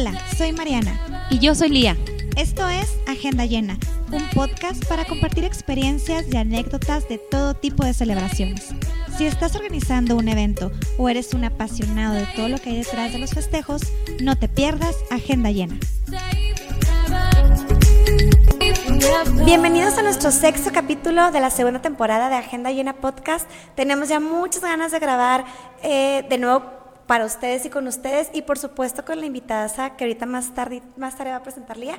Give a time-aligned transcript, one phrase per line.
[0.00, 1.26] Hola, soy Mariana.
[1.28, 1.96] Y yo soy Lía.
[2.36, 3.76] Esto es Agenda Llena,
[4.12, 8.68] un podcast para compartir experiencias y anécdotas de todo tipo de celebraciones.
[9.16, 13.12] Si estás organizando un evento o eres un apasionado de todo lo que hay detrás
[13.12, 13.82] de los festejos,
[14.22, 15.80] no te pierdas Agenda Llena.
[19.44, 23.50] Bienvenidos a nuestro sexto capítulo de la segunda temporada de Agenda Llena Podcast.
[23.74, 25.44] Tenemos ya muchas ganas de grabar
[25.82, 26.77] eh, de nuevo
[27.08, 30.82] para ustedes y con ustedes y por supuesto con la invitada que ahorita más tarde,
[30.98, 31.98] más tarde va a presentar Lía.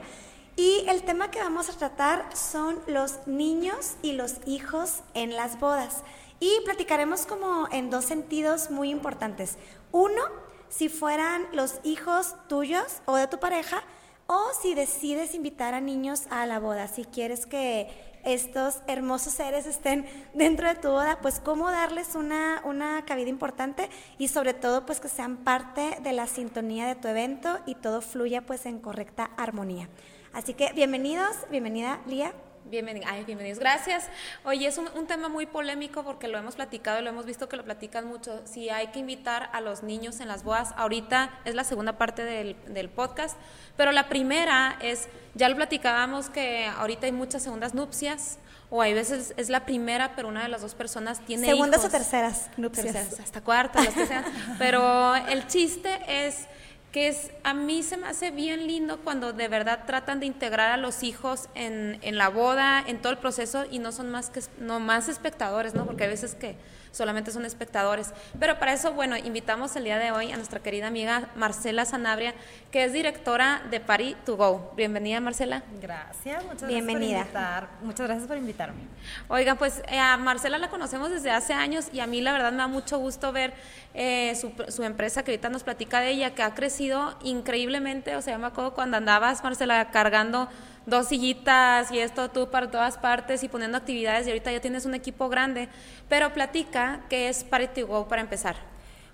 [0.55, 5.59] Y el tema que vamos a tratar son los niños y los hijos en las
[5.59, 6.03] bodas.
[6.39, 9.57] Y platicaremos como en dos sentidos muy importantes.
[9.91, 10.21] Uno,
[10.69, 13.81] si fueran los hijos tuyos o de tu pareja,
[14.27, 19.65] o si decides invitar a niños a la boda, si quieres que estos hermosos seres
[19.65, 24.85] estén dentro de tu boda, pues cómo darles una, una cabida importante y sobre todo
[24.85, 28.79] pues que sean parte de la sintonía de tu evento y todo fluya pues en
[28.79, 29.89] correcta armonía.
[30.33, 32.33] Así que bienvenidos, bienvenida Lía.
[32.69, 34.07] Bienvenidos, gracias.
[34.43, 37.57] Oye, es un, tema muy polémico porque lo hemos platicado y lo hemos visto que
[37.57, 38.41] lo platican mucho.
[38.45, 42.23] Si hay que invitar a los niños en las bodas, ahorita es la segunda parte
[42.23, 43.37] del, del podcast,
[43.75, 48.37] pero la primera es, ya lo platicábamos que ahorita hay muchas segundas nupcias,
[48.71, 51.89] o hay veces es la primera, pero una de las dos personas tiene Segundas o
[51.89, 53.19] terceras nupcias.
[53.19, 54.25] hasta cuartas, las que sean.
[54.59, 56.45] Pero el chiste es
[56.91, 60.71] que es, a mí se me hace bien lindo cuando de verdad tratan de integrar
[60.71, 64.29] a los hijos en, en la boda, en todo el proceso, y no son más
[64.29, 65.85] que no más espectadores, ¿no?
[65.85, 66.55] Porque hay veces que
[66.91, 68.13] solamente son espectadores.
[68.39, 72.33] Pero para eso, bueno, invitamos el día de hoy a nuestra querida amiga Marcela Sanabria,
[72.71, 74.73] que es directora de Party to Go.
[74.75, 75.63] Bienvenida, Marcela.
[75.81, 77.25] Gracias, muchas Bienvenida.
[77.25, 77.69] gracias por invitar.
[77.81, 78.79] Muchas gracias por invitarme.
[79.27, 82.51] Oigan, pues eh, a Marcela la conocemos desde hace años y a mí la verdad
[82.51, 83.53] me da mucho gusto ver
[83.93, 88.15] eh, su, su, empresa que ahorita nos platica de ella, que ha crecido increíblemente.
[88.15, 90.47] O sea, me acuerdo cuando andabas, Marcela, cargando
[90.85, 94.85] dos sillitas y esto tú para todas partes y poniendo actividades y ahorita ya tienes
[94.85, 95.69] un equipo grande,
[96.07, 98.55] pero platica qué es Party Go para empezar.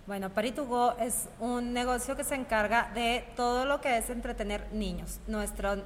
[0.07, 4.67] Bueno, Party Go es un negocio que se encarga de todo lo que es entretener
[4.71, 5.19] niños.
[5.27, 5.83] Nuestro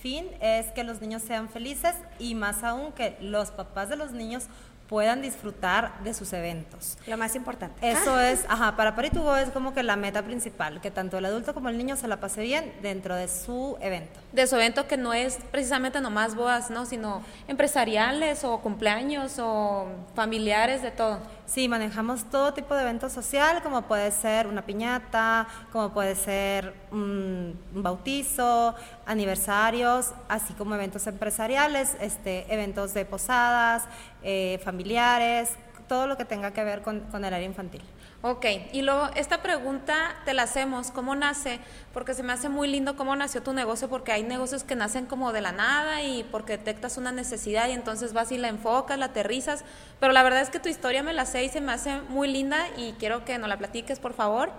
[0.00, 4.12] fin es que los niños sean felices y más aún que los papás de los
[4.12, 4.44] niños
[4.88, 6.96] puedan disfrutar de sus eventos.
[7.06, 7.88] Lo más importante.
[7.88, 8.30] Eso ah.
[8.30, 11.68] es, ajá, para Paritugo es como que la meta principal, que tanto el adulto como
[11.68, 14.20] el niño se la pase bien dentro de su evento.
[14.32, 16.86] De su evento que no es precisamente nomás bodas, ¿no?
[16.86, 21.18] Sino empresariales o cumpleaños o familiares, de todo.
[21.46, 26.74] Sí, manejamos todo tipo de evento social, como puede ser una piñata, como puede ser
[26.90, 28.74] un, bautizo,
[29.06, 33.84] aniversarios, así como eventos empresariales, este, eventos de posadas,
[34.26, 35.50] eh, familiares,
[35.88, 37.82] todo lo que tenga que ver con, con el área infantil.
[38.22, 41.60] Ok, y luego esta pregunta te la hacemos, ¿cómo nace?
[41.92, 45.06] Porque se me hace muy lindo cómo nació tu negocio, porque hay negocios que nacen
[45.06, 48.98] como de la nada y porque detectas una necesidad y entonces vas y la enfocas,
[48.98, 49.64] la aterrizas,
[50.00, 52.26] pero la verdad es que tu historia me la sé y se me hace muy
[52.26, 54.50] linda y quiero que nos la platiques, por favor.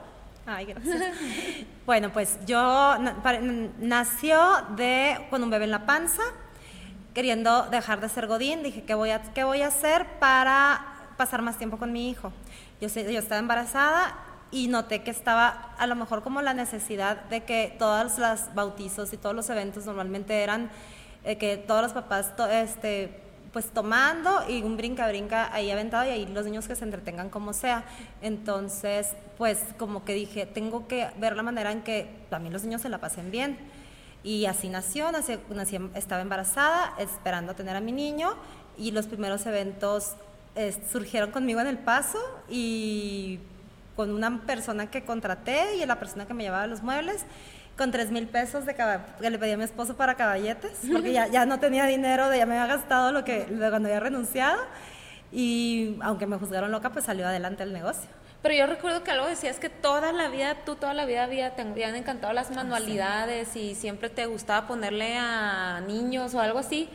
[0.46, 1.02] Ay, gracias.
[1.86, 2.96] bueno, pues yo
[3.80, 4.40] nació
[4.78, 6.24] de con un bebé en la panza,
[7.18, 10.86] queriendo dejar de ser godín, dije, ¿qué voy a, qué voy a hacer para
[11.18, 12.32] pasar más tiempo con mi hijo?
[12.80, 14.16] Yo, yo estaba embarazada
[14.52, 19.14] y noté que estaba a lo mejor como la necesidad de que todos los bautizos
[19.14, 20.70] y todos los eventos normalmente eran
[21.24, 23.20] eh, que todos los papás este
[23.52, 27.32] pues tomando y un brinca brinca ahí aventado y ahí los niños que se entretengan
[27.32, 27.84] como sea
[28.22, 32.84] entonces pues como que dije tengo que ver la manera en que también los niños
[32.84, 33.58] se la pasen bien
[34.28, 38.36] y así nació, nací, nací estaba embarazada esperando tener a mi niño
[38.78, 40.16] y los primeros eventos
[40.92, 43.40] surgieron conmigo en el paso y
[43.96, 47.26] con una persona que contraté y la persona que me llevaba los muebles
[47.78, 51.46] con tres mil pesos de que le pedí a mi esposo para caballetes, porque ya,
[51.46, 54.62] no tenía dinero, ya me había gastado lo que cuando había renunciado
[55.32, 58.10] y aunque me juzgaron loca, pues salió adelante el negocio.
[58.42, 61.56] Pero yo recuerdo que algo decías que toda la vida, tú toda la vida había,
[61.56, 66.88] te habían encantado las manualidades y siempre te gustaba ponerle a niños o algo así.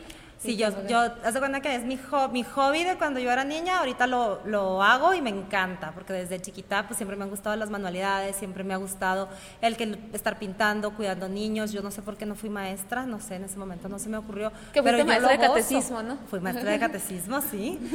[0.43, 1.97] Sí, yo, yo, haz de cuenta que es mi,
[2.33, 6.11] mi hobby de cuando yo era niña, ahorita lo, lo, hago y me encanta, porque
[6.11, 9.29] desde chiquita pues siempre me han gustado las manualidades, siempre me ha gustado
[9.61, 13.21] el que estar pintando, cuidando niños, yo no sé por qué no fui maestra, no
[13.21, 14.51] sé, en ese momento no se me ocurrió.
[14.73, 16.17] Que pero maestra de catecismo, ¿no?
[16.29, 17.79] Fui maestra de catecismo, sí,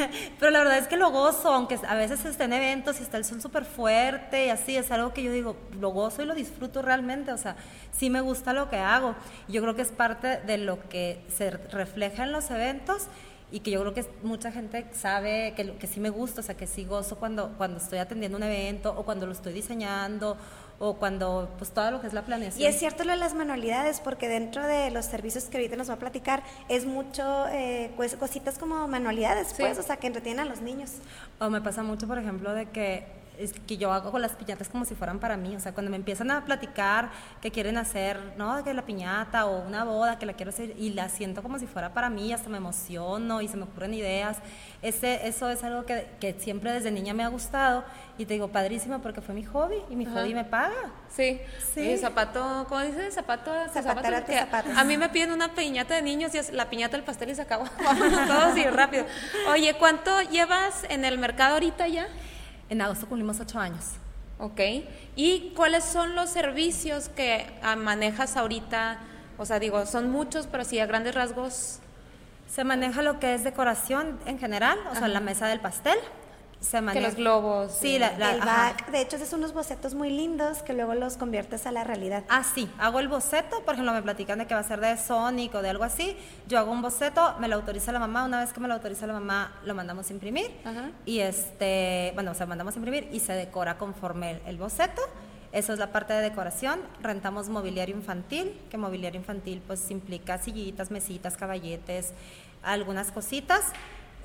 [0.40, 3.18] pero la verdad es que lo gozo, aunque a veces esté en eventos y está
[3.18, 6.34] el sol súper fuerte y así, es algo que yo digo, lo gozo y lo
[6.34, 7.54] disfruto realmente, o sea,
[7.92, 9.14] sí me gusta lo que hago,
[9.46, 11.50] yo creo que es parte de lo que se
[11.84, 13.08] refleja en los eventos
[13.50, 16.56] y que yo creo que mucha gente sabe que, que sí me gusta, o sea,
[16.56, 20.36] que sí gozo cuando, cuando estoy atendiendo un evento o cuando lo estoy diseñando
[20.78, 22.62] o cuando, pues todo lo que es la planeación.
[22.62, 25.88] Y es cierto lo de las manualidades, porque dentro de los servicios que ahorita nos
[25.88, 30.40] va a platicar, es mucho, eh, pues, cositas como manualidades, pues, o sea, que entretienen
[30.40, 30.90] a los niños.
[31.38, 33.06] O me pasa mucho, por ejemplo, de que
[33.38, 35.90] es que yo hago con las piñatas como si fueran para mí, o sea, cuando
[35.90, 37.10] me empiezan a platicar
[37.40, 38.62] que quieren hacer, ¿no?
[38.62, 41.66] Que la piñata o una boda que la quiero hacer y la siento como si
[41.66, 44.38] fuera para mí, hasta me emociono y se me ocurren ideas.
[44.82, 47.84] Ese, eso es algo que, que siempre desde niña me ha gustado
[48.16, 50.92] y te digo, padrísimo porque fue mi hobby y mi hobby me paga.
[51.08, 51.40] Sí,
[51.74, 51.96] sí.
[51.98, 53.10] zapato, ¿cómo dice?
[53.10, 57.04] Zapato, zapato, A mí me piden una piñata de niños y es la piñata del
[57.04, 57.64] pastel y se acabó.
[57.84, 59.04] Vámonos todos así rápido.
[59.50, 62.06] Oye, ¿cuánto llevas en el mercado ahorita ya?
[62.68, 63.92] En agosto cumplimos ocho años.
[64.38, 64.60] Ok.
[65.16, 68.98] ¿Y cuáles son los servicios que ah, manejas ahorita?
[69.38, 71.78] O sea, digo, son muchos, pero sí a grandes rasgos.
[72.48, 75.98] Se maneja lo que es decoración en general, o sea, la mesa del pastel,
[76.64, 77.72] se Que los globos.
[77.72, 78.90] Sí, la, el back.
[78.90, 82.24] De hecho, son unos bocetos muy lindos que luego los conviertes a la realidad.
[82.28, 82.68] Ah, sí.
[82.78, 85.62] Hago el boceto, por ejemplo, me platican de que va a ser de Sonic o
[85.62, 86.16] de algo así.
[86.48, 88.24] Yo hago un boceto, me lo autoriza la mamá.
[88.24, 90.50] Una vez que me lo autoriza la mamá, lo mandamos a imprimir.
[91.04, 95.02] Y este, bueno, o sea, mandamos a imprimir y se decora conforme el, boceto.
[95.52, 96.80] Eso es la parte de decoración.
[97.00, 102.12] Rentamos mobiliario infantil, que mobiliario infantil pues implica sillitas, mesitas, caballetes,
[102.62, 103.72] algunas cositas.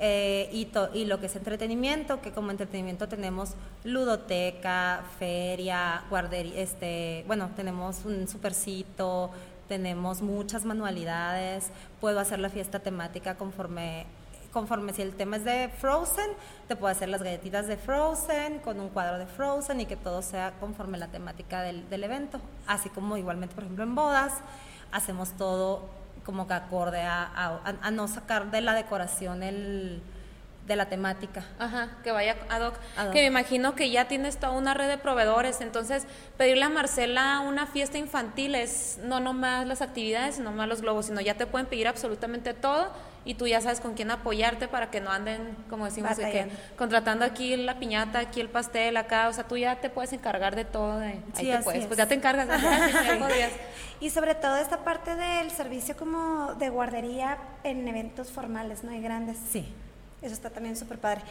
[0.02, 7.26] Eh, y, y, lo que es entretenimiento, que como entretenimiento tenemos ludoteca, feria, guardería, este,
[7.28, 9.30] bueno, tenemos un supercito,
[9.68, 14.06] tenemos muchas manualidades, puedo hacer la fiesta temática conforme
[14.54, 16.32] conforme si el tema es de Frozen,
[16.68, 20.24] te puedo hacer las galletitas de Frozen con un cuadro de Frozen y que todo
[20.24, 22.42] sea conforme la temática del, del evento.
[22.66, 24.34] Así como igualmente, por ejemplo, en bodas,
[24.92, 25.99] hacemos todo
[26.30, 30.00] como que acorde a, a, no sacar de la decoración el
[30.68, 31.44] de la temática.
[31.58, 32.76] Ajá, que vaya ad hoc.
[33.12, 36.06] Que me imagino que ya tienes toda una red de proveedores, entonces
[36.38, 41.08] pedirle a Marcela una fiesta infantil es no nomás las actividades, no nomás los globos,
[41.08, 42.92] sino ya te pueden pedir absolutamente todo
[43.26, 47.26] y tú ya sabes con quién apoyarte para que no anden, como decimos, que, contratando
[47.26, 50.66] aquí la piñata, aquí el pastel, acá, o sea, tú ya te puedes encargar de
[50.66, 52.48] todo, de, ahí te puedes, pues ya te encargas.
[54.00, 58.94] y sobre todo esta parte del servicio como de guardería en eventos formales, ¿no?
[58.94, 59.38] Y grandes.
[59.52, 59.74] Sí.
[60.22, 61.22] Eso está también súper padre.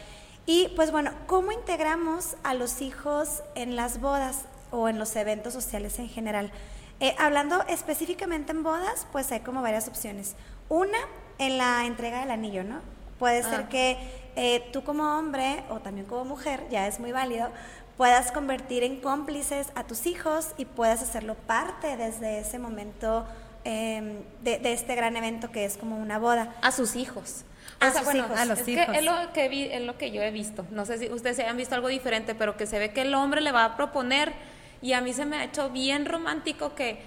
[0.45, 5.53] Y pues bueno, ¿cómo integramos a los hijos en las bodas o en los eventos
[5.53, 6.51] sociales en general?
[6.99, 10.35] Eh, hablando específicamente en bodas, pues hay como varias opciones.
[10.67, 10.97] Una,
[11.39, 12.81] en la entrega del anillo, ¿no?
[13.17, 13.69] Puede ser ah.
[13.69, 13.97] que
[14.35, 17.49] eh, tú como hombre o también como mujer, ya es muy válido,
[17.97, 23.25] puedas convertir en cómplices a tus hijos y puedas hacerlo parte desde ese momento
[23.65, 26.55] em, de, este gran evento que es como una boda.
[26.61, 27.43] A sus hijos.
[27.81, 28.39] A, sus hijos.
[28.39, 28.85] a los hijos.
[28.95, 30.65] es lo que vi, es lo que yo he visto.
[30.71, 33.41] No sé si ustedes hayan visto algo diferente, pero que se ve que el hombre
[33.41, 34.33] le va a proponer
[34.81, 36.99] y a mí se me ha hecho bien romántico que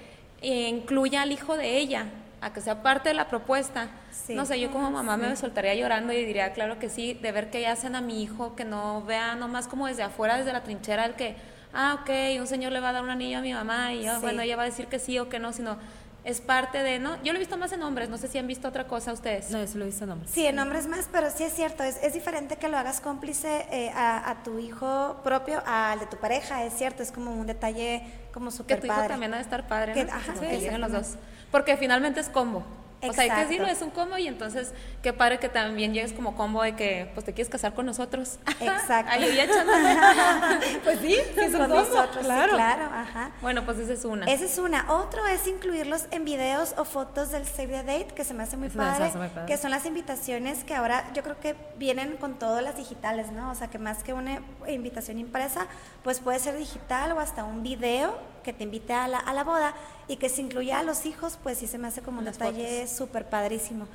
[0.42, 2.06] eh, incluya al hijo de ella
[2.42, 3.88] a que sea parte de la propuesta.
[4.28, 7.50] No sé, yo como mamá me soltaría llorando y diría, claro que sí, de ver
[7.50, 11.06] que hacen a mi hijo, que no vea nomás como desde afuera, desde la trinchera,
[11.06, 11.36] el que,
[11.72, 14.42] ah, ok, un señor le va a dar un anillo a mi mamá y bueno,
[14.42, 15.78] ella va a decir que sí o que no, sino
[16.24, 17.16] es parte de, ¿no?
[17.22, 19.50] Yo lo he visto más en hombres, no sé si han visto otra cosa ustedes.
[19.50, 20.30] No, eso lo he visto en hombres.
[20.30, 23.66] Sí, en hombres más, pero sí es cierto, es, es diferente que lo hagas cómplice
[23.70, 28.02] eh, a, tu hijo propio al de tu pareja, es cierto, es como un detalle
[28.32, 28.88] como súper padre.
[28.88, 31.16] Que tu hijo también ha de estar padre, que, ajá, que los dos.
[31.52, 32.64] Porque finalmente es combo.
[33.08, 36.12] O sea, hay que decirlo, es un combo y entonces qué padre que también llegues
[36.12, 38.38] como combo de que pues te quieres casar con nosotros.
[38.60, 39.10] Exacto.
[39.10, 39.46] Ahí ya
[40.84, 42.54] Pues sí, es con nosotros, claro.
[42.54, 43.32] claro, ajá.
[43.40, 44.26] Bueno, pues esa es una.
[44.26, 44.92] Esa es una.
[44.92, 48.56] Otro es incluirlos en videos o fotos del Save the Date, que se me hace
[48.56, 52.38] muy, padre, muy padre, que son las invitaciones que ahora yo creo que vienen con
[52.38, 53.50] todas las digitales, ¿no?
[53.50, 55.66] O sea, que más que una invitación impresa,
[56.04, 59.44] pues puede ser digital o hasta un video que te invite a la, a la
[59.44, 59.74] boda
[60.08, 62.86] y que se incluya a los hijos, pues sí se me hace como un detalle
[62.88, 63.86] súper padrísimo.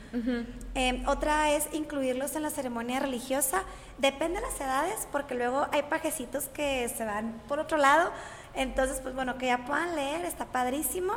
[0.74, 3.63] Em, otra es incluirlos en la ceremonia religiosa.
[3.98, 8.12] Depende de las edades, porque luego hay pajecitos que se van por otro lado.
[8.56, 11.13] Entonces, pues bueno, que ya puedan leer, está padrísimo.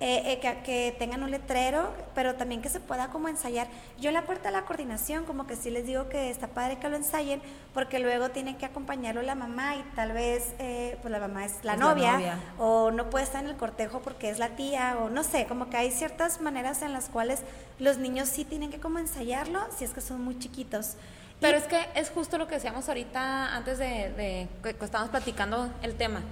[0.00, 3.66] Eh, eh, que, que, tengan un letrero, pero también que se pueda como ensayar.
[3.98, 6.78] Yo en la puerta de la coordinación, como que sí les digo que está padre
[6.78, 7.42] que lo ensayen,
[7.74, 11.64] porque luego tiene que acompañarlo la mamá y tal vez eh, pues la mamá es
[11.64, 15.24] la, novia, o no puede estar en el cortejo porque es la tía, o no
[15.24, 17.40] sé, como que hay ciertas maneras en las cuales
[17.80, 20.94] los niños sí tienen que como ensayarlo si es que son muy chiquitos.
[21.40, 25.72] Pero es que es justo lo que decíamos ahorita antes de, de que estábamos platicando
[25.82, 26.22] el tema.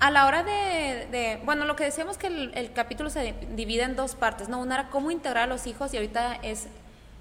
[0.00, 4.14] A la hora de, bueno, lo que decíamos que el, capítulo se divide en dos
[4.14, 4.60] partes, ¿no?
[4.60, 6.68] Una era cómo integrar a los hijos y ahorita es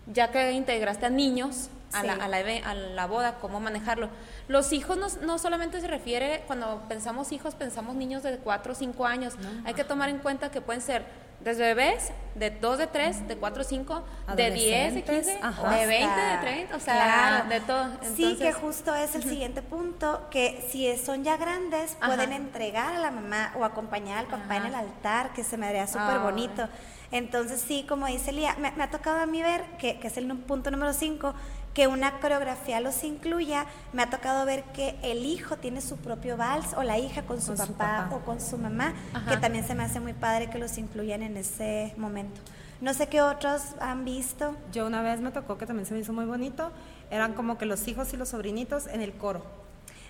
[0.05, 4.10] ya que integraste a niños a, la, a, la, a la boda, cómo manejarlo.
[4.48, 8.75] Los hijos no, no, solamente se refiere, cuando pensamos hijos, pensamos niños de 4 o
[8.75, 9.34] 5 años.
[9.65, 11.03] Hay que tomar en cuenta que pueden ser
[11.39, 14.03] desde bebés, de 2, de 3, de 4, 5,
[14.36, 15.70] de 10, de 15, Ajá.
[15.70, 17.50] de 20, de Hasta- 30, o sea, claro.
[17.50, 17.89] de todo.
[18.15, 22.08] sí, Entonces, que justo es el siguiente punto, que si son ya grandes, Ajá.
[22.15, 24.67] pueden entregar a la mamá o acompañar al papá en Ajá.
[24.67, 26.20] el altar, que se me haría súper Ay.
[26.20, 26.67] bonito.
[27.12, 30.17] Entonces, sí, como dice Lía, me, me ha tocado a mí ver, que, que es
[30.17, 31.34] el punto número 5,
[31.77, 33.67] que una coreografía los incluya.
[33.93, 37.39] Me ha tocado ver que el hijo tiene su propio vals o la hija con
[37.39, 38.15] su, Con su papá, papá.
[38.15, 39.29] o con su mamá, Ajá.
[39.29, 42.41] que también se me hace muy padre que los incluyan en ese momento.
[42.81, 44.55] No sé qué otros han visto.
[44.74, 46.72] Yo una vez me tocó que también se me hizo muy bonito.
[47.12, 49.43] Eran como que los hijos y los sobrinitos en el coro.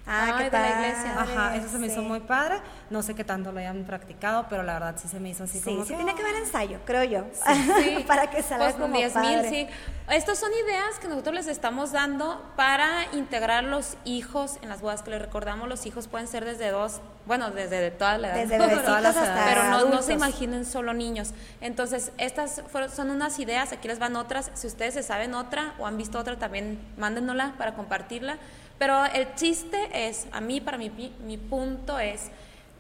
[0.10, 1.16] Ah, Ay, qué de la iglesia.
[1.20, 2.60] Ajá, eso se me hizo muy padre.
[2.90, 5.60] No sé qué tanto lo hayan practicado, pero la verdad sí se me hizo así
[5.60, 7.26] Sí, como sí que, tiene que haber ensayo, creo yo,
[7.84, 8.06] Sí.
[8.08, 9.50] para que salga Pues, como 10,000, padre.
[9.50, 9.68] sí.
[10.10, 15.02] Estas son ideas que nosotros les estamos dando para integrar los hijos en las bodas,
[15.02, 18.36] que les recordamos, los hijos pueden ser desde dos, bueno, desde toda la edad.
[18.38, 21.34] Desde bebecitos todas las hasta pero no, se imaginen solo niños.
[21.60, 24.50] Entonces, estas fueron- son unas ideas, aquí les van otras.
[24.54, 28.38] Si ustedes se saben otra o han visto otra, también mándenosla para compartirla.
[28.80, 32.30] Pero el chiste es, a mí, para mi, pi- mi punto es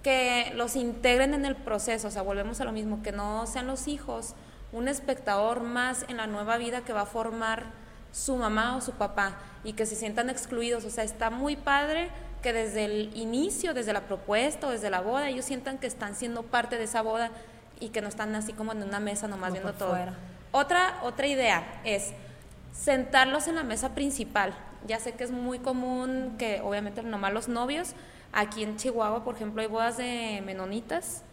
[0.03, 3.67] que los integren en el proceso, o sea, volvemos a lo mismo, que no sean
[3.67, 4.35] los hijos
[4.71, 7.63] un espectador más en la nueva vida que va a formar
[8.11, 12.09] su mamá o su papá y que se sientan excluidos, o sea, está muy padre
[12.43, 16.15] que desde el inicio, desde la propuesta o desde la boda, ellos sientan que están
[16.15, 17.31] siendo parte de esa boda
[17.79, 19.89] y que no están así como en una mesa nomás Como viendo todo.
[19.89, 20.13] fuera.
[20.51, 22.11] Otra, otra idea es
[22.71, 24.53] sentarlos en la mesa principal.
[24.87, 27.93] Ya sé que es muy común que obviamente nomás los novios,
[28.31, 31.23] aquí en Chihuahua, por ejemplo, hay bodas de menonitas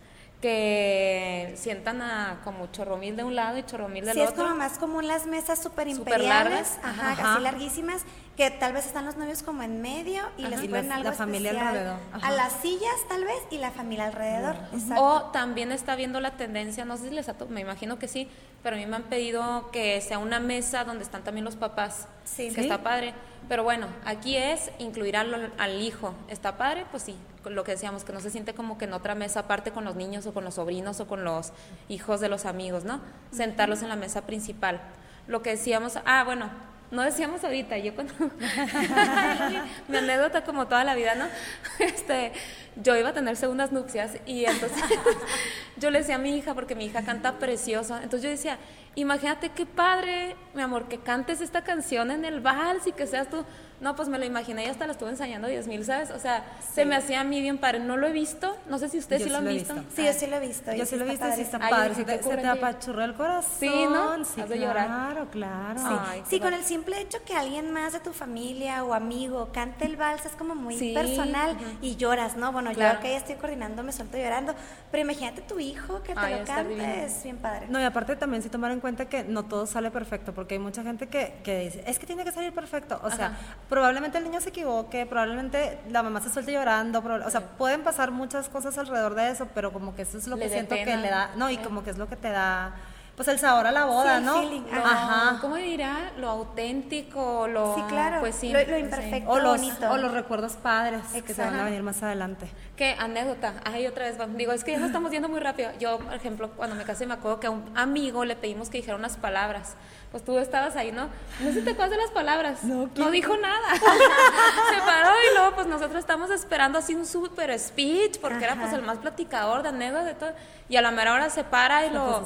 [0.44, 4.44] que sientan a como chorromil de un lado y chorromil del Sí, es otro.
[4.44, 6.78] como más común las mesas súper imperiales, largas.
[6.82, 7.32] ajá, Ajá.
[7.34, 8.02] así larguísimas,
[8.36, 10.50] que tal vez están los novios como en medio y Ajá.
[10.50, 13.58] les Y ponen las- algo la familia especial alrededor, a las sillas tal vez y
[13.58, 14.56] la familia alrededor.
[14.72, 15.02] Exacto.
[15.02, 18.28] O también está viendo la tendencia, no sé si les ha me imagino que sí,
[18.62, 22.06] pero a mí me han pedido que sea una mesa donde están también los papás,
[22.24, 22.48] Sí.
[22.48, 22.60] que Sí.
[22.62, 23.14] está padre.
[23.48, 26.14] Pero bueno, aquí es incluir al, al hijo.
[26.28, 26.86] ¿Está padre?
[26.90, 29.70] Pues sí, lo que decíamos, que no se siente como que en otra mesa aparte
[29.70, 31.52] con los niños o con los sobrinos o con los
[31.88, 33.00] hijos de los amigos, ¿no?
[33.30, 34.80] Sentarlos en la mesa principal.
[35.26, 36.50] Lo que decíamos, ah, bueno,
[36.90, 38.14] no decíamos ahorita, yo cuando...
[39.88, 41.26] Mi anécdota como toda la vida, ¿no?
[41.78, 42.32] Este,
[42.76, 44.82] yo iba a tener segundas nupcias y entonces
[45.76, 48.58] yo le decía a mi hija, porque mi hija canta precioso, entonces yo decía,
[48.94, 53.28] imagínate qué padre, mi amor, que cantes esta canción en el vals y que seas
[53.28, 53.44] tú.
[53.80, 56.10] No, pues me lo imaginé y hasta la estuve ensayando 10 mil, ¿sabes?
[56.12, 57.80] O sea, se me hacía a mí bien padre.
[57.80, 59.74] No lo he visto, no sé si ustedes Yo sí lo han visto.
[59.74, 59.90] visto.
[59.96, 60.72] Sí, yo sí lo he visto.
[60.72, 61.88] Yo sí lo he visto y sí está Ay, padre.
[61.90, 63.50] ¿qué Se te se te apachurra el corazón.
[63.58, 64.24] Sí, ¿no?
[64.24, 64.86] Sí, Has de llorar.
[64.86, 65.78] Claro, claro.
[65.80, 65.86] Sí,
[66.30, 69.96] Ay, con el simple hecho que alguien más de tu familia o amigo cante el
[69.96, 72.52] vals es como muy Sí, personal y lloras, ¿no?
[72.52, 72.98] Bueno, Claro.
[72.98, 74.54] yo que ya estoy coordinando me suelto llorando,
[74.90, 77.66] pero imagínate tu hijo que te Ay, lo cante, es bien padre.
[77.68, 80.58] No, y aparte también sí tomar en cuenta que no todo sale perfecto, porque hay
[80.60, 83.00] mucha gente que, que dice, es que tiene que salir perfecto.
[83.02, 83.34] O sea,
[83.70, 88.10] probablemente el niño se equivoque, probablemente la mamá se suelte llorando, o sea, pueden pasar
[88.10, 90.84] muchas cosas alrededor de eso, pero como que eso es lo Le que siento que
[90.98, 92.74] le da, no, y como que es lo que te da,
[93.16, 94.40] pues el sabor a la boda, el ¿no?
[94.40, 95.38] feeling, Lo- Ajá.
[95.40, 96.10] ¿Cómo dirá?
[96.18, 97.74] Lo auténtico, lo...
[97.76, 98.52] Sí, claro, Pues sí.
[98.52, 98.80] lo- lo sí.
[98.80, 99.30] imperfecto.
[99.30, 99.90] O los, bonito.
[99.90, 102.48] o los recuerdos padres que se van a venir más adelante.
[102.76, 103.54] ¿Qué anécdota?
[103.64, 105.70] Ay, otra vez, digo, es que ya no estamos yendo muy rápido.
[105.78, 108.78] Yo, por ejemplo, cuando me casé me acuerdo que a un amigo le pedimos que
[108.78, 109.74] dijera unas palabras.
[110.14, 111.08] Pues tú estabas ahí, ¿no?
[111.40, 112.62] No sé si te acuerdas de las palabras.
[112.62, 113.74] No, dijo nada.
[113.74, 118.68] Se paró y luego pues nosotros estamos esperando así un super speech porque era pues
[118.68, 118.76] Ajá.
[118.76, 120.30] el más platicador de anécdotas de todo.
[120.68, 122.24] Y a la mera hora se para y Se lo...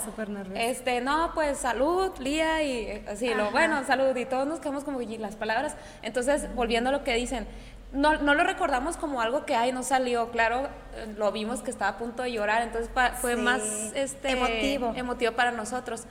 [0.54, 3.52] Este, no, pues salud, Lía, y así, lo Ajá.
[3.52, 4.14] bueno, salud.
[4.14, 5.75] Y todos nos quedamos como, y las palabras.
[6.02, 7.49] Entonces, volviendo a lo que dicen,
[7.92, 10.68] no, no lo recordamos como algo que, ay, no salió, claro,
[11.16, 13.62] lo vimos que estaba a punto de llorar, entonces pa- fue Sí, más
[13.95, 14.92] este, emotivo.
[14.95, 16.02] emotivo para nosotros.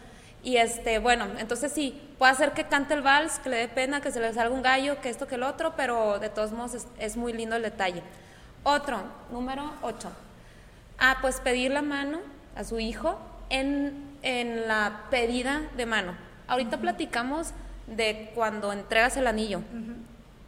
[0.47, 3.99] Y este, bueno, entonces sí, puede hacer que cante el vals, que le dé pena,
[3.99, 6.73] que se le salga un gallo, que esto, que el otro, pero de todos modos
[6.73, 8.01] es, es muy lindo el detalle.
[8.63, 10.09] Otro, número 8.
[10.99, 12.19] Ah, pues pedir la mano
[12.55, 16.15] a su hijo en, en la pedida de mano.
[16.47, 17.49] Ahorita platicamos
[17.85, 19.59] de cuando entregas el anillo.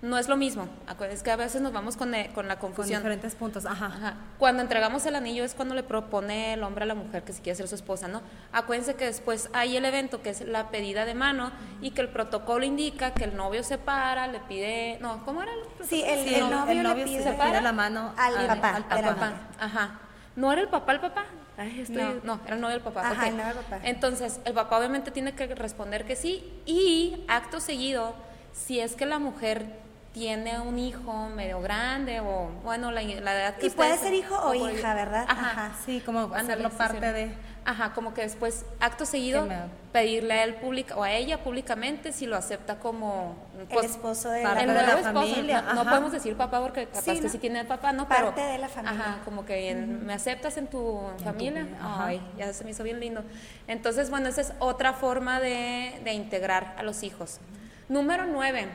[0.01, 0.69] No es lo mismo.
[1.11, 3.01] Es que a veces nos vamos con, eh, con la Con confusión.
[3.01, 3.65] diferentes puntos.
[3.65, 3.87] Ajá.
[3.87, 4.13] Ajá.
[4.37, 7.41] Cuando entregamos el anillo es cuando le propone el hombre a la mujer que si
[7.41, 8.21] quiere ser su esposa, ¿no?
[8.53, 11.51] Acuérdense que después hay el evento que es la pedida de mano
[11.81, 15.51] y que el protocolo indica que el novio se para, le pide, no, ¿cómo era?
[15.51, 18.13] El Sí, el, Sí, el novio, el novio le se pide le pide la mano
[18.15, 18.75] al al- papá.
[18.89, 19.33] al papá.
[19.59, 19.99] Ajá.
[20.37, 21.25] ¿No era el papá el papá?
[21.57, 22.39] Ay, estoy- no.
[22.45, 23.01] era el novio del papá.
[23.09, 23.79] Ajá, el novio del papá.
[23.83, 28.15] Entonces, el papá obviamente tiene que responder que sí y acto seguido,
[28.53, 33.55] si es que la mujer tiene un hijo medio grande o, bueno, la, la edad
[33.57, 35.25] que Y puede ser hijo o hija, ¿verdad?
[35.27, 35.51] Ajá.
[35.51, 35.71] Ajá.
[35.85, 37.13] Sí, como hacerlo sí, parte sí.
[37.13, 37.49] de...
[37.65, 39.59] Ajá, como que después, acto seguido, me-
[39.91, 43.35] pedirle a él pública o a ella públicamente si lo acepta como
[43.69, 45.27] pues, el esposo de parte el de la, la nuevo esposo.
[45.29, 47.29] familia, No, no podemos decir papá porque capaz Sí, que ¿no?
[47.29, 48.07] sí tiene el papá, ¿no?
[48.07, 48.99] Parte Pero, de la familia.
[48.99, 51.63] Ajá, como que en- me aceptas en tu familia.
[51.65, 52.05] vida, ajá.
[52.07, 53.23] Ay, ya se me hizo bien lindo.
[53.67, 57.39] Entonces, bueno, esa es otra forma de, de integrar a los hijos.
[57.87, 58.67] Número nueve,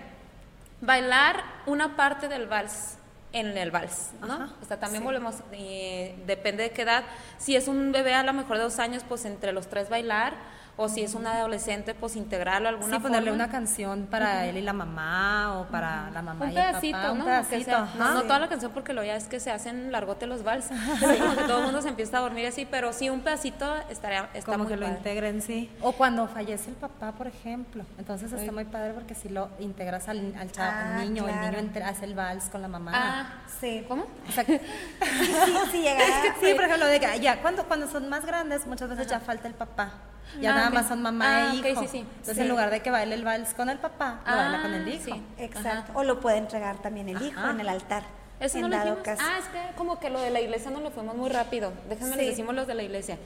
[0.85, 2.97] bailar una parte del vals
[3.33, 4.33] en el vals, ¿no?
[4.33, 7.03] Ajá, O sea, también volvemos, eh, depende de qué edad.
[7.37, 10.35] Si es un bebé a lo mejor de dos años, pues entre los tres bailar,
[10.77, 13.45] o si es un adolescente, pues integrarlo de alguna Sí, ponerle forma.
[13.45, 16.97] una canción para él y la mamá o para la mamá Un y el pedacito,
[16.99, 17.09] papá.
[17.09, 17.15] ¿no?
[17.15, 17.99] Un pedacito, sea- ajá.
[17.99, 18.27] no, Sí.
[18.27, 20.67] toda la canción porque lo ya es que se hacen largote los vals.
[21.21, 24.29] Como que todo el mundo se empieza a dormir así, pero sí un pedacito estaría
[24.35, 25.71] está como muy que lo integren, sí.
[25.81, 27.85] O cuando fallece el papá, por ejemplo.
[27.99, 31.47] Entonces está muy padre porque si lo integras al, al, Ah, al niño, el claro.
[31.51, 32.91] niño entre- hace el vals con la mamá.
[32.95, 33.27] Ah,
[33.61, 33.85] Sí.
[33.87, 34.05] ¿cómo?
[34.29, 34.59] O sea, que-
[35.01, 35.87] Sí, sí,
[36.41, 39.47] sí, por ejemplo, de que ya cuando, cuando son más grandes, muchas veces ya falta
[39.49, 39.91] el papá.
[40.41, 41.83] Ya Ah, nada más son mamá Ah, e hijo.
[41.83, 41.99] sí, sí.
[41.99, 42.41] Entonces Sí.
[42.43, 44.91] en lugar de que baile el vals con el papá, lo baila con el Ah,
[44.91, 45.05] hijo.
[45.05, 45.23] sí.
[45.39, 45.93] Exacto.
[45.95, 47.51] O lo puede entregar también el hijo Ajá.
[47.51, 48.03] en el altar.
[48.41, 49.05] Eso en no lo dado dijimos.
[49.21, 49.23] caso.
[49.25, 51.73] Ah, es que como que lo de la iglesia no lo fuimos muy rápido.
[51.89, 52.19] Déjenme Sí.
[52.19, 53.19] les decimos los de la iglesia.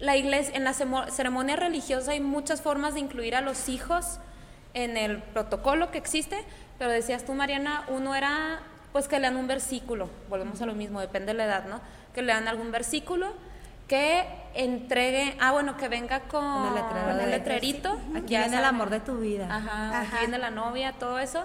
[0.00, 4.18] La iglesia, en la ceremonia religiosa hay muchas formas de incluir a los hijos
[4.72, 6.44] en el protocolo que existe,
[6.78, 8.60] pero decías tú, Mariana, uno era
[8.92, 11.80] pues que lean un versículo, volvemos a lo mismo, depende de la edad, ¿no?
[12.14, 13.32] Que lean algún versículo
[13.88, 14.24] que
[14.54, 17.98] entregue, ah, bueno, que venga con, Con el letrerito.
[18.16, 19.46] Aquí ya viene el amor de tu vida.
[19.50, 20.18] Ajá, aquí Ajá.
[20.20, 21.44] viene la novia, todo eso.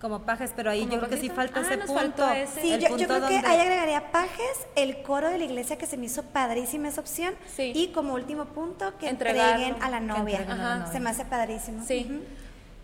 [0.00, 2.28] Como pajes, pero ahí yo creo que sí falta Ah, ese nos punto.
[2.30, 2.60] ese.
[2.60, 5.44] Sí, el yo, yo punto creo que donde- ahí agregaría pajes, el coro de la
[5.44, 7.34] iglesia que se me hizo padrísima esa opción.
[7.56, 7.72] Sí.
[7.74, 9.64] Y como último punto, que Entregarlo.
[9.64, 10.38] entreguen a la Que novia.
[10.40, 10.92] entreguen a la novia.
[10.92, 11.84] Se me hace padrísimo.
[11.86, 12.06] Sí.
[12.10, 12.22] Ujú.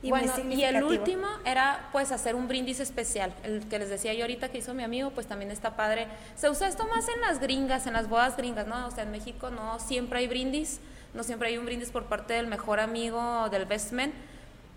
[0.02, 3.34] Y bueno, y el último era pues hacer un brindis especial.
[3.42, 6.06] El que les decía yo ahorita que hizo mi amigo, pues también está padre.
[6.36, 8.86] Se usa esto más en las gringas, en las bodas gringas, ¿no?
[8.86, 10.80] O sea, en México no siempre hay brindis,
[11.12, 14.12] no siempre hay un brindis por parte del mejor amigo o del best man.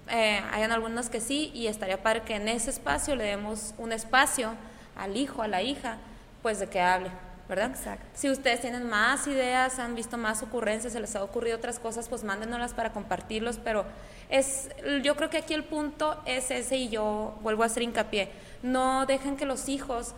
[0.10, 3.94] Eh, hay algunas que sí, y estaría padre que en ese espacio le demos un
[3.94, 4.54] espacio
[4.98, 5.98] al hijo, a la hija,
[6.42, 7.10] pues de que hable,
[7.48, 7.72] ¿verdad?
[7.72, 8.06] Exacto.
[8.14, 12.10] Si ustedes tienen más ideas, han visto más ocurrencias, se les ha ocurrido otras cosas,
[12.10, 13.86] pues mándenoslas para compartirlos, pero
[14.30, 14.70] es,
[15.04, 18.30] yo creo que aquí el punto es ese y yo vuelvo a hacer hincapié.
[18.62, 20.14] No dejen que los hijos,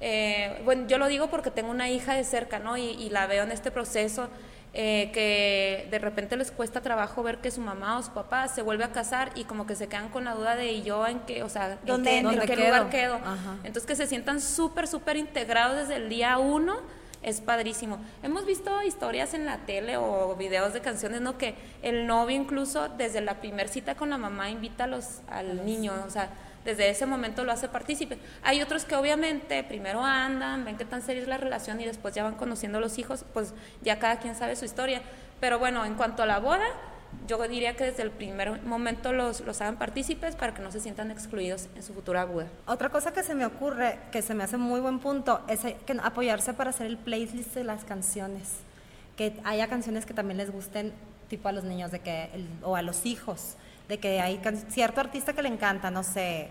[0.00, 2.76] eh, bueno, yo lo digo porque tengo una hija de cerca, ¿no?
[2.76, 4.28] Y, y la veo en este proceso.
[4.78, 8.60] eh, que de repente les cuesta trabajo ver que su mamá o su papá se
[8.60, 11.20] vuelve a casar y como que se quedan con la duda de ¿y yo en
[11.20, 12.44] qué, o sea, en ¿Dónde en entro?
[12.44, 12.90] qué ¿Dónde lugar quedo?
[12.90, 13.14] quedo.
[13.24, 13.56] Ajá.
[13.64, 16.82] Entonces que se sientan súper, súper integrados desde el día uno
[17.26, 17.98] es padrísimo.
[18.22, 21.36] Hemos visto historias en la tele o videos de canciones, ¿no?
[21.36, 25.66] Que el novio incluso desde la primer cita con la mamá invita a los, al
[25.66, 26.30] niño, o sea,
[26.64, 28.18] desde ese momento lo hace partícipe.
[28.44, 32.14] Hay otros que obviamente primero andan, ven qué tan seria es la relación y después
[32.14, 35.02] ya van conociendo a los hijos, pues ya cada quien sabe su historia.
[35.40, 36.66] Pero bueno, en cuanto a la boda,
[37.26, 40.80] yo diría que desde el primer momento los, los hagan partícipes para que no se
[40.80, 42.46] sientan excluidos en su futura boda.
[42.66, 45.76] Otra cosa que se me ocurre, que se me hace muy buen punto, es eh,
[45.86, 48.54] que apoyarse para hacer el playlist de las canciones.
[49.16, 50.92] Que haya canciones que también les gusten,
[51.28, 52.28] tipo a los niños de que,
[52.62, 53.56] o a los hijos,
[53.88, 56.50] de que hay cierto artista que le encanta, no sé,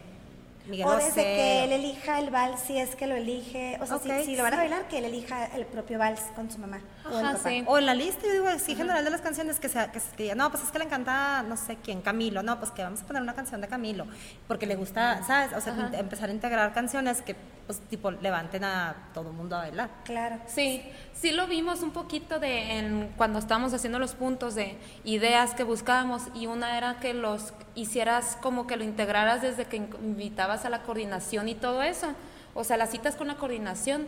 [0.67, 3.99] Miguel O desde que él elija el vals, si es que lo elige, o sea,
[3.99, 6.81] si- si, lo van a bailar, que él elija el propio vals con su mamá
[7.05, 7.49] o el papá.
[7.49, 7.63] sí.
[7.67, 10.15] O en la lista, yo digo, sí, general de las canciones que sea, que se
[10.17, 13.01] diga, no, pues es que le encanta, no sé quién, Camilo, no, pues que vamos
[13.01, 14.07] a poner una canción de Camilo,
[14.47, 15.53] porque le gusta, ¿sabes?
[15.55, 15.91] O sea, Ajá.
[15.97, 17.35] empezar a integrar canciones que,
[17.67, 19.89] pues, tipo, levanten a todo el mundo a bailar.
[20.03, 20.37] Claro.
[20.47, 20.81] Sí,
[21.19, 25.63] sí lo vimos un poquito de en, cuando estábamos haciendo los puntos de ideas que
[25.63, 30.65] buscábamos y una era que los hicieras como que lo integraras desde que in- invitabas
[30.65, 32.07] a la coordinación y todo eso.
[32.53, 34.07] O sea, las citas con la coordinación.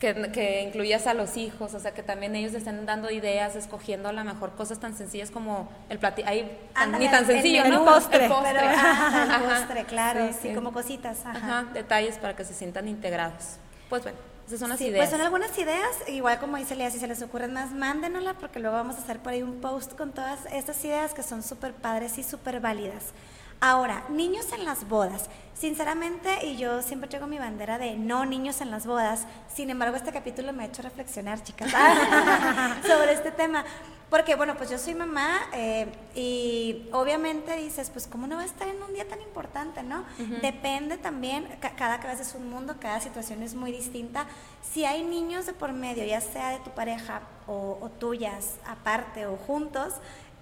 [0.00, 4.08] Que, que incluyas a los hijos, o sea, que también ellos estén dando ideas, escogiendo
[4.08, 7.64] a lo mejor cosas tan sencillas como el platillo, ahí Ándale, ni tan el sencillo,
[7.68, 7.84] ¿no?
[7.84, 8.24] postre.
[8.24, 8.52] El postre.
[8.52, 9.44] Pero, ajá, el Ajá.
[9.60, 10.54] postre, claro, Sí, sí, sí.
[10.56, 11.24] como cositas.
[11.24, 11.38] Ajá.
[11.60, 13.58] Ajá, detalles para que se sientan integrados.
[13.88, 14.98] Pues bueno, esas son las Sí, ideas.
[15.06, 18.58] pues son algunas ideas, igual como dice Lea, si se les ocurren más, mándenosla porque
[18.60, 21.72] luego vamos a hacer por ahí un post con todas estas ideas que son súper
[21.72, 23.12] padres y súper válidas.
[23.60, 25.30] Ahora, niños en las bodas.
[25.54, 29.94] Sinceramente, y yo siempre tengo mi bandera de no niños en las bodas, sin embargo
[29.96, 31.70] este capítulo me ha hecho reflexionar, chicas,
[32.86, 33.64] sobre este tema.
[34.12, 38.44] Porque, bueno, pues yo soy mamá eh, y obviamente dices, pues, ¿cómo no va a
[38.44, 40.04] estar en un día tan importante, no?
[40.42, 41.48] Depende también,
[41.78, 44.26] cada cabeza es un mundo, cada situación es muy distinta.
[44.70, 49.24] Si hay niños de por medio, ya sea de tu pareja o, o tuyas, aparte
[49.24, 49.94] o juntos,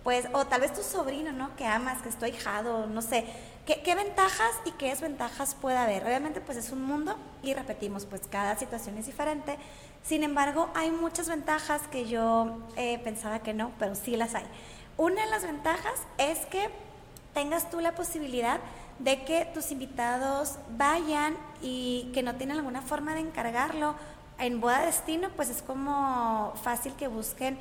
[0.03, 1.55] pues, o tal vez tu sobrino, ¿no?
[1.55, 3.25] Que amas, que estoy hijado, no sé.
[3.71, 6.05] ¿Qué, ¿Qué, ventajas y qué desventajas puede haber?
[6.05, 9.59] Obviamente, pues es un mundo y repetimos, pues cada situación es diferente.
[10.03, 14.43] Sin embargo, hay muchas ventajas que yo eh, pensaba que no, pero sí las hay.
[14.97, 16.69] Una de las ventajas es que
[17.33, 18.59] tengas tú la posibilidad
[18.99, 23.95] de que tus invitados vayan y que no tienen alguna forma de encargarlo.
[24.41, 27.57] En boda destino, pues es como fácil que busquen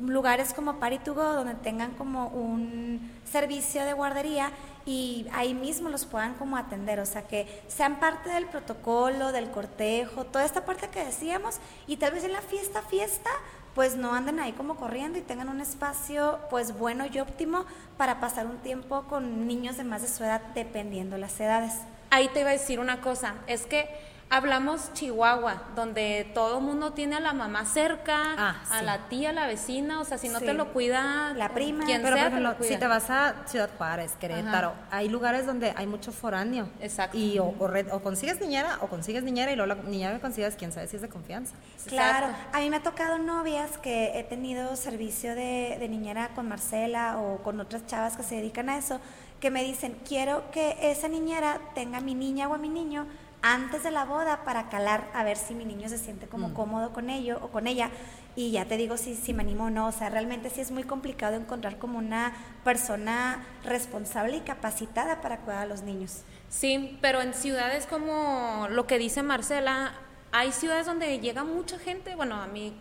[0.00, 4.50] lugares como Paritugo donde tengan como un servicio de guardería
[4.84, 9.50] y ahí mismo los puedan como atender, o sea, que sean parte del protocolo, del
[9.50, 13.30] cortejo, toda esta parte que decíamos y tal vez en la fiesta, fiesta,
[13.74, 17.64] pues no anden ahí como corriendo y tengan un espacio pues bueno y óptimo
[17.96, 21.72] para pasar un tiempo con niños de más de su edad dependiendo las edades.
[22.10, 23.88] Ahí te iba a decir una cosa, es que
[24.32, 29.28] hablamos Chihuahua, donde todo el mundo tiene a la mamá cerca, ah, a la tía,
[29.28, 32.24] a la vecina, o sea, si no te lo cuida la prima, quien pero sea,
[32.24, 32.72] por ejemplo, te lo cuida.
[32.72, 34.86] si te vas a Ciudad Juárez, Querétaro, Ajá.
[34.90, 36.66] hay lugares donde hay mucho foráneo.
[36.80, 37.18] Exacto.
[37.18, 40.20] Y o, o, red, o, consigues niñera o consigues niñera y luego la niñera que
[40.20, 41.54] consigues, quién sabe si es de confianza.
[41.86, 42.56] Claro, Exacto.
[42.56, 47.18] a mí me ha tocado novias que he tenido servicio de, de niñera con Marcela
[47.18, 48.98] o con otras chavas que se dedican a eso,
[49.40, 53.06] que me dicen, quiero que esa niñera tenga a mi niña o a mi niño
[53.42, 56.54] antes de la boda para calar a ver si mi niño se siente como mm.
[56.54, 57.90] cómodo con ello o con ella
[58.36, 60.70] y ya te digo si, si me animo o no, o sea, realmente sí es
[60.70, 62.32] muy complicado encontrar como una
[62.64, 66.22] persona responsable y capacitada para cuidar a los niños.
[66.48, 69.92] Sí, pero en ciudades como lo que dice Marcela,
[70.30, 72.72] hay ciudades donde llega mucha gente, bueno, a mí,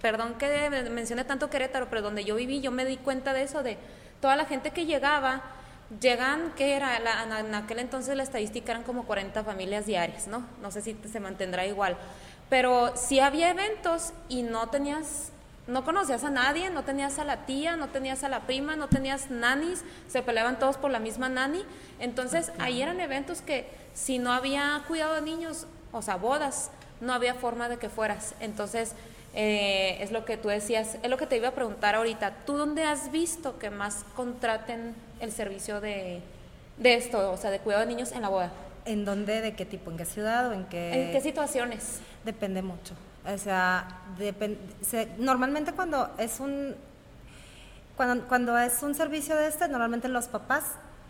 [0.00, 3.62] perdón que mencione tanto Querétaro, pero donde yo viví yo me di cuenta de eso,
[3.62, 3.78] de
[4.20, 5.42] toda la gente que llegaba,
[6.00, 6.98] llegan, ¿qué era?
[7.00, 10.44] La, en aquel entonces la estadística eran como 40 familias diarias, ¿no?
[10.62, 11.96] No sé si se mantendrá igual.
[12.48, 15.30] Pero si había eventos y no tenías,
[15.66, 18.88] no conocías a nadie, no tenías a la tía, no tenías a la prima, no
[18.88, 21.64] tenías nanis, se peleaban todos por la misma nani.
[22.00, 26.70] Entonces ahí eran eventos que si no había cuidado de niños, o sea, bodas,
[27.00, 28.34] no había forma de que fueras.
[28.40, 28.92] Entonces
[29.34, 32.44] eh, es lo que tú decías, es lo que te iba a preguntar ahorita.
[32.46, 36.20] ¿Tú dónde has visto que más contraten el servicio de,
[36.78, 38.52] de esto, o sea, de cuidado de niños en la boda?
[38.84, 41.06] ¿En dónde, de qué tipo, en qué ciudad o en qué?
[41.06, 42.00] ¿En qué situaciones?
[42.24, 42.94] Depende mucho.
[43.26, 46.74] O sea, depend, se, normalmente cuando es un
[47.96, 50.64] cuando, cuando es un servicio de este, normalmente los papás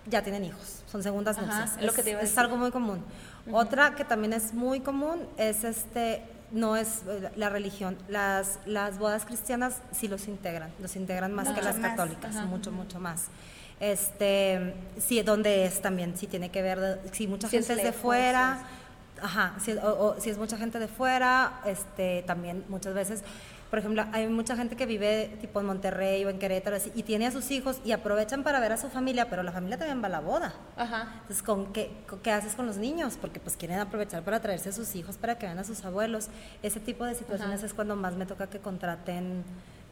[0.06, 1.76] ya tienen hijos, son segundas nupcias.
[1.78, 3.02] Es, lo que te iba a es algo muy común.
[3.46, 3.62] Uh -huh.
[3.62, 6.22] Otra que también es muy común es este
[6.54, 7.02] no es
[7.36, 7.98] la religión.
[8.08, 11.90] Las, las bodas cristianas sí los integran, los integran más mucho que las más.
[11.90, 12.46] católicas, Ajá.
[12.46, 13.24] mucho, mucho más.
[13.92, 17.84] Este, sí, donde es también, sí tiene que ver, si mucha si gente es, es
[17.84, 18.64] de fuera,
[19.20, 23.22] ajá, si, o, o, si es mucha gente de fuera, este, también muchas veces
[23.74, 27.02] por ejemplo, hay mucha gente que vive tipo en Monterrey o en Querétaro así, y
[27.02, 30.00] tiene a sus hijos y aprovechan para ver a su familia, pero la familia también
[30.00, 30.54] va a la boda.
[30.76, 31.08] Ajá.
[31.22, 33.18] Entonces, ¿con qué, con ¿qué haces con los niños?
[33.20, 36.28] Porque pues quieren aprovechar para traerse a sus hijos, para que vean a sus abuelos.
[36.62, 37.66] Ese tipo de situaciones Ajá.
[37.66, 39.42] es cuando más me toca que contraten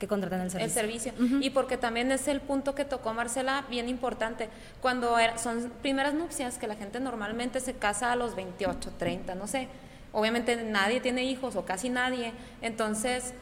[0.02, 0.66] que contraten el servicio.
[0.66, 1.12] El servicio.
[1.16, 1.44] Uh -huh.
[1.44, 4.48] Y porque también es el punto que tocó Marcela, bien importante.
[4.80, 9.36] Cuando era, son primeras nupcias, que la gente normalmente se casa a los 28, 30,
[9.36, 9.68] no sé.
[10.12, 12.32] Obviamente nadie tiene hijos o casi nadie.
[12.62, 13.32] Entonces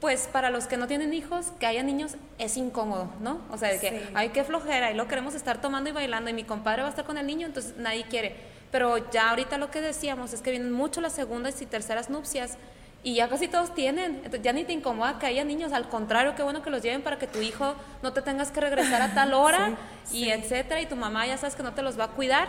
[0.00, 3.40] pues para los que no tienen hijos, que haya niños es incómodo, ¿no?
[3.50, 3.96] O sea, de que, sí.
[4.14, 6.90] ay, qué flojera, y lo queremos estar tomando y bailando, y mi compadre va a
[6.90, 8.36] estar con el niño, entonces nadie quiere.
[8.70, 12.58] Pero ya ahorita lo que decíamos es que vienen mucho las segundas y terceras nupcias,
[13.06, 16.34] y ya casi todos tienen, entonces ya ni te incomoda que haya niños, al contrario,
[16.34, 19.14] qué bueno que los lleven para que tu hijo no te tengas que regresar a
[19.14, 20.30] tal hora, sí, y sí.
[20.32, 22.48] etcétera, y tu mamá ya sabes que no te los va a cuidar.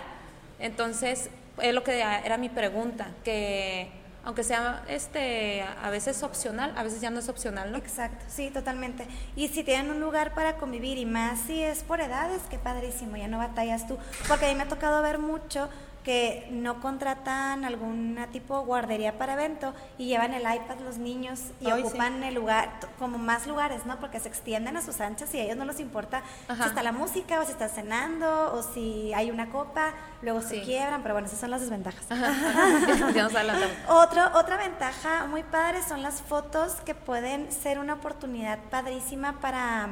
[0.58, 1.30] Entonces,
[1.62, 3.92] es lo que era mi pregunta, que
[4.26, 7.78] aunque sea este a veces opcional, a veces ya no es opcional, ¿no?
[7.78, 9.06] Exacto, sí, totalmente.
[9.36, 13.16] Y si tienen un lugar para convivir y más si es por edades, qué padrísimo,
[13.16, 13.96] ya no batallas tú,
[14.28, 15.70] porque a mí me ha tocado ver mucho
[16.08, 21.42] que no contratan alguna tipo de guardería para evento y llevan el iPad los niños
[21.60, 22.30] y Hoy ocupan sí.
[22.30, 24.00] el lugar, como más lugares, ¿no?
[24.00, 26.64] Porque se extienden a sus anchas y a ellos no les importa Ajá.
[26.64, 29.92] si está la música o si está cenando o si hay una copa,
[30.22, 30.48] luego sí.
[30.48, 32.06] se quiebran, pero bueno, esas son las desventajas.
[33.90, 39.90] Otro, otra ventaja muy padre son las fotos que pueden ser una oportunidad padrísima para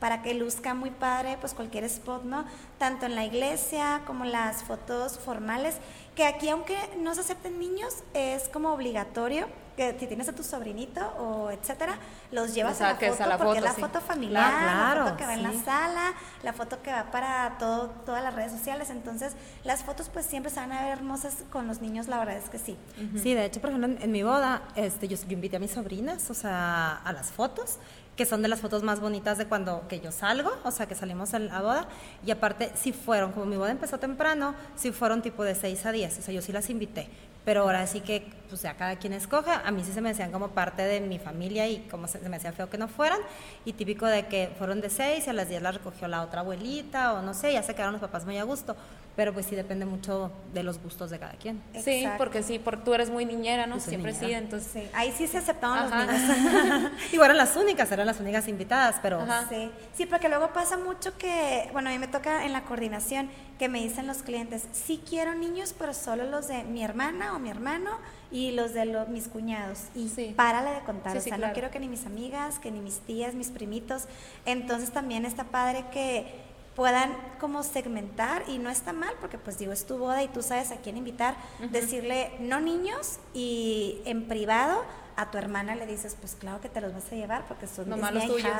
[0.00, 2.44] para que luzca muy padre, pues cualquier spot, ¿no?
[2.78, 5.76] Tanto en la iglesia como las fotos formales,
[6.16, 10.42] que aquí aunque no se acepten niños, es como obligatorio que si tienes a tu
[10.42, 11.96] sobrinito o etcétera,
[12.32, 15.42] los llevas a, la foto, la porque la foto familiar, la foto que va en
[15.42, 19.34] la sala, la foto que va para todo, todas las redes sociales, entonces
[19.64, 22.50] las fotos pues siempre se van a ver hermosas con los niños, la verdad es
[22.50, 22.76] que sí.
[23.22, 26.28] Sí, de hecho, por ejemplo, en, mi boda, este, yo, yo invité a mis sobrinas,
[26.30, 27.78] o sea, a las fotos
[28.20, 30.94] que son de las fotos más bonitas de cuando que yo salgo, o sea, que
[30.94, 31.88] salimos a la boda.
[32.26, 35.90] Y aparte, si fueron, como mi boda empezó temprano, si fueron tipo de 6 a
[35.90, 37.08] 10, o sea, yo sí las invité.
[37.44, 39.50] Pero ahora sí que, pues ya cada quien escoge.
[39.50, 42.36] A mí sí se me hacían como parte de mi familia y como se, me
[42.36, 43.20] hacía feo que no fueran.
[43.64, 46.40] Y típico de que fueron de 6 y a las 10 las recogió la otra
[46.40, 48.76] abuelita o no sé, ya se quedaron los papás muy a gusto
[49.16, 51.62] pero pues sí depende mucho de los gustos de cada quien.
[51.84, 53.78] Sí, porque sí, porque tú eres muy niñera, ¿no?
[53.80, 54.88] Siempre sí, entonces...
[54.94, 56.92] Ahí sí se aceptaban los niños.
[57.12, 59.26] y eran las únicas, eran las únicas invitadas, pero...
[59.48, 59.70] Sí.
[59.94, 63.68] sí, porque luego pasa mucho que, bueno, a mí me toca en la coordinación que
[63.68, 67.50] me dicen los clientes, sí quiero niños, pero solo los de mi hermana o mi
[67.50, 67.90] hermano
[68.30, 69.84] y los de los, mis cuñados.
[69.94, 70.34] Y sí.
[70.36, 73.34] párale de contar, o sea, no quiero que ni mis amigas, que ni mis tías,
[73.34, 74.04] mis primitos.
[74.44, 79.72] Entonces también está padre que puedan como segmentar y no está mal porque pues digo
[79.72, 81.36] es tu boda y tú sabes a quién invitar,
[81.72, 84.84] decirle no niños y en privado
[85.16, 87.88] a tu hermana le dices pues claro que te los vas a llevar porque son
[88.00, 88.50] malos tuyos,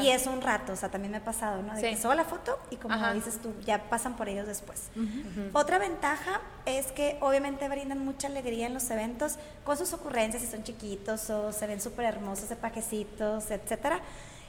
[0.00, 1.74] y es un rato, o sea también me ha pasado, ¿no?
[1.74, 4.90] De que subo la foto y como dices tú ya pasan por ellos después.
[5.52, 10.48] Otra ventaja es que obviamente brindan mucha alegría en los eventos con sus ocurrencias si
[10.48, 14.00] son chiquitos o se ven súper hermosos de pajecitos, etcétera.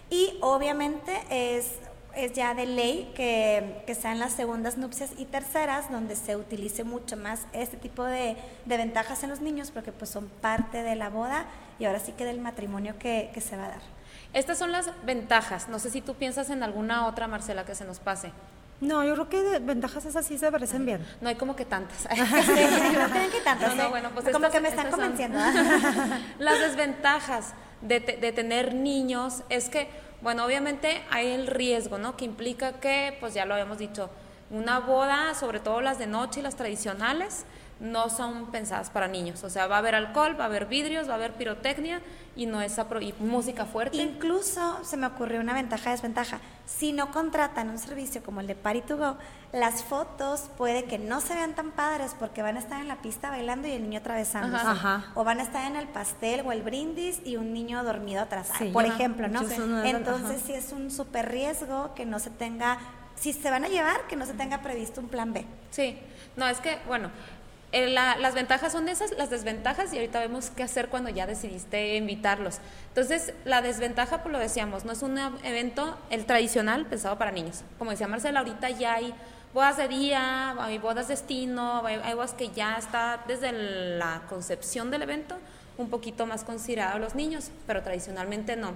[0.09, 1.71] Y obviamente es
[2.15, 6.83] es ya de ley que, que sean las segundas nupcias y terceras donde se utilice
[6.83, 11.09] mucho más este tipo de, ventajas en los niños porque pues son parte de la
[11.09, 11.45] boda
[11.79, 13.81] y ahora sí que del matrimonio que, se va a dar.
[14.33, 15.69] Estas son las ventajas.
[15.69, 18.31] No sé si tú piensas en alguna otra, Marcela, que se nos pase.
[18.81, 21.05] No, yo creo que de ventajas esas sí se parecen bien.
[21.21, 21.99] No hay como que tantas.
[22.13, 22.57] sí,
[22.97, 23.75] no tienen que tantas.
[23.75, 25.39] No, bueno, pues como que me están convenciendo.
[26.39, 29.89] Las desventajas de, de tener niños es que
[30.25, 32.17] bueno, obviamente hay el riesgo, ¿no?
[32.17, 34.09] Que implica que, pues ya lo habíamos dicho,
[34.49, 37.45] una boda, sobre todo las de noche y las tradicionales,
[37.79, 39.43] no son pensadas para niños.
[39.43, 42.01] O sea, va a haber alcohol, va a haber vidrios, va a haber pirotecnia
[42.35, 43.97] y no es y música fuerte.
[43.97, 46.39] Incluso se me ocurrió una ventaja desventaja.
[46.65, 49.17] Si no contratan un servicio como el de Party to Go,
[49.51, 52.97] las fotos puede que no se vean tan padres porque van a estar en la
[52.97, 54.57] pista bailando y el niño atravesando.
[55.13, 58.49] O van a estar en el pastel o el brindis y un niño dormido atrás,
[58.73, 59.41] por ejemplo, ¿no?
[59.83, 62.77] Entonces sí es un súper riesgo que no se tenga
[63.15, 65.45] si se van a llevar, que no se tenga previsto un plan B.
[65.71, 65.97] Sí,
[66.35, 67.09] no, es que, bueno,
[67.75, 71.97] eh, las ventajas son esas, las desventajas y ahorita vemos qué hacer cuando ya decidiste
[71.97, 72.59] invitarlos.
[72.87, 77.63] Entonces, la desventaja, pues lo decíamos, no es un evento, el tradicional, pensado para niños.
[77.77, 79.13] Como decía Marcela, ahorita ya hay
[79.53, 84.89] bodas de día, hay bodas de destino, hay, bodas que ya está desde la concepción
[84.89, 85.35] del evento
[85.77, 88.73] un poquito más considerado a los niños, pero tradicionalmente no.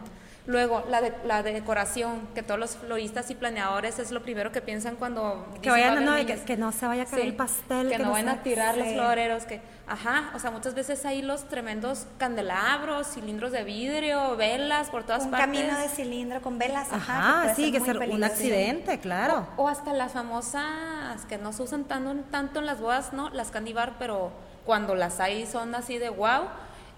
[0.49, 4.61] Luego, la, de, la decoración, que todos los floristas y planeadores es lo primero que
[4.61, 5.45] piensan cuando...
[5.61, 7.89] Que vayan, no, que, no se vaya a caer el pastel.
[7.89, 9.61] Que, no, vayan a tirar los floreros, que...
[9.85, 15.27] Ajá, o sea, muchas veces hay los tremendos candelabros, cilindros de vidrio, velas por todas
[15.27, 15.47] partes.
[15.47, 17.43] Un camino de cilindro con velas, ajá.
[17.43, 19.47] Ajá, sí, que ser un accidente, claro.
[19.57, 23.29] O, hasta las famosas que no se usan tanto, tanto en las bodas, ¿no?
[23.29, 24.31] Las candibar, pero
[24.65, 26.43] cuando las hay son así de wow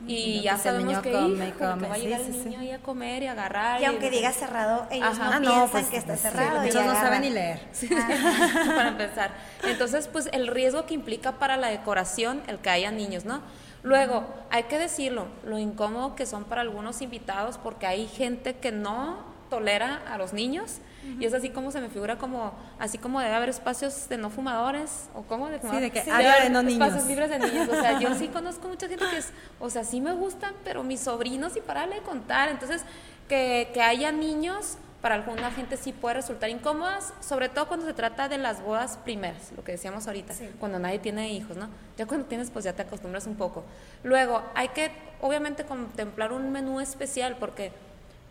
[0.07, 1.87] y ya sabemos que, come, come.
[1.87, 3.81] va a llegar el niño ahí a comer y agarrar.
[3.81, 6.63] Y, aunque diga cerrado, ellos no, ah, piensan pues, que está cerrado.
[6.63, 7.59] Ellos no saben ni leer.
[8.67, 9.31] para empezar.
[9.63, 13.41] Entonces, pues el riesgo que implica para la decoración el que haya niños, ¿no?
[13.83, 18.71] Luego, hay que decirlo, lo incómodo que son para algunos invitados porque hay gente que
[18.71, 19.17] no
[19.49, 20.77] tolera a los niños
[21.19, 24.29] y es así como se me figura como, así como debe haber espacios de no
[24.29, 27.69] fumadores, o como de Sí, de que de no espacios libres de niños.
[27.69, 30.83] O sea, yo sí conozco mucha gente que es, o sea, sí me gustan, pero
[30.83, 32.49] mis sobrinos y para de contar.
[32.49, 32.83] Entonces,
[33.27, 37.93] que, que haya niños, para alguna gente sí puede resultar incómodas, sobre todo cuando se
[37.93, 41.67] trata de las bodas primeras, lo que decíamos ahorita, cuando nadie tiene hijos, ¿no?
[41.97, 43.63] Ya cuando tienes, pues ya te acostumbras un poco.
[44.03, 47.71] Luego, hay que, obviamente, contemplar un menú especial, porque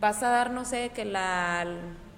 [0.00, 1.66] vas a dar, no sé, que la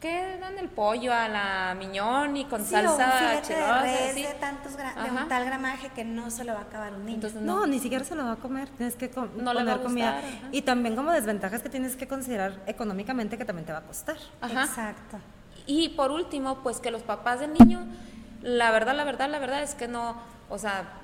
[0.03, 5.29] qué dan el pollo a la miñón y con salsa un de, de, tantos un
[5.29, 7.29] tal gramaje que no se lo va a acabar un niño.
[7.41, 7.67] no.
[7.69, 10.21] ni siquiera se lo va a comer, tienes que no poner comida.
[10.51, 14.17] Y también como desventajas que tienes que considerar económicamente que también te va a costar.
[14.43, 15.19] Exacto.
[15.67, 17.87] Y por último, pues que los papás del niño,
[18.43, 20.17] la verdad, la verdad, la verdad es que no,
[20.51, 21.02] o sea,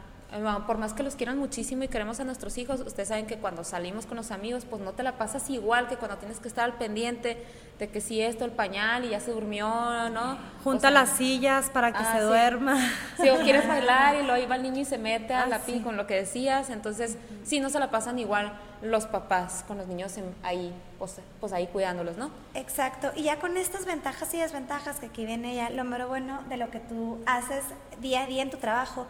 [0.67, 3.65] por más que los quieran muchísimo y queremos a nuestros hijos, ustedes saben que cuando
[3.65, 6.65] salimos con los amigos, pues no te la pasas igual que cuando tienes que estar
[6.65, 7.43] al pendiente
[7.79, 9.67] de que si esto, el pañal y ya se durmió,
[10.11, 10.39] ¿no?
[10.65, 12.77] Junta las sillas para que ah, se duerma.
[13.17, 15.47] Si o quieres bailar y luego ahí va el niño y se mete a ah,
[15.47, 15.81] la sí.
[15.81, 19.87] con lo que decías, entonces sí no se la pasan igual los papás con los
[19.87, 22.31] niños ahí, pues, pues, ahí cuidándolos, ¿no?
[22.55, 26.43] Exacto, y ya con estas ventajas y desventajas que aquí viene ya lo mero bueno
[26.49, 27.65] de lo que tú haces
[28.01, 29.07] día a día en tu trabajo,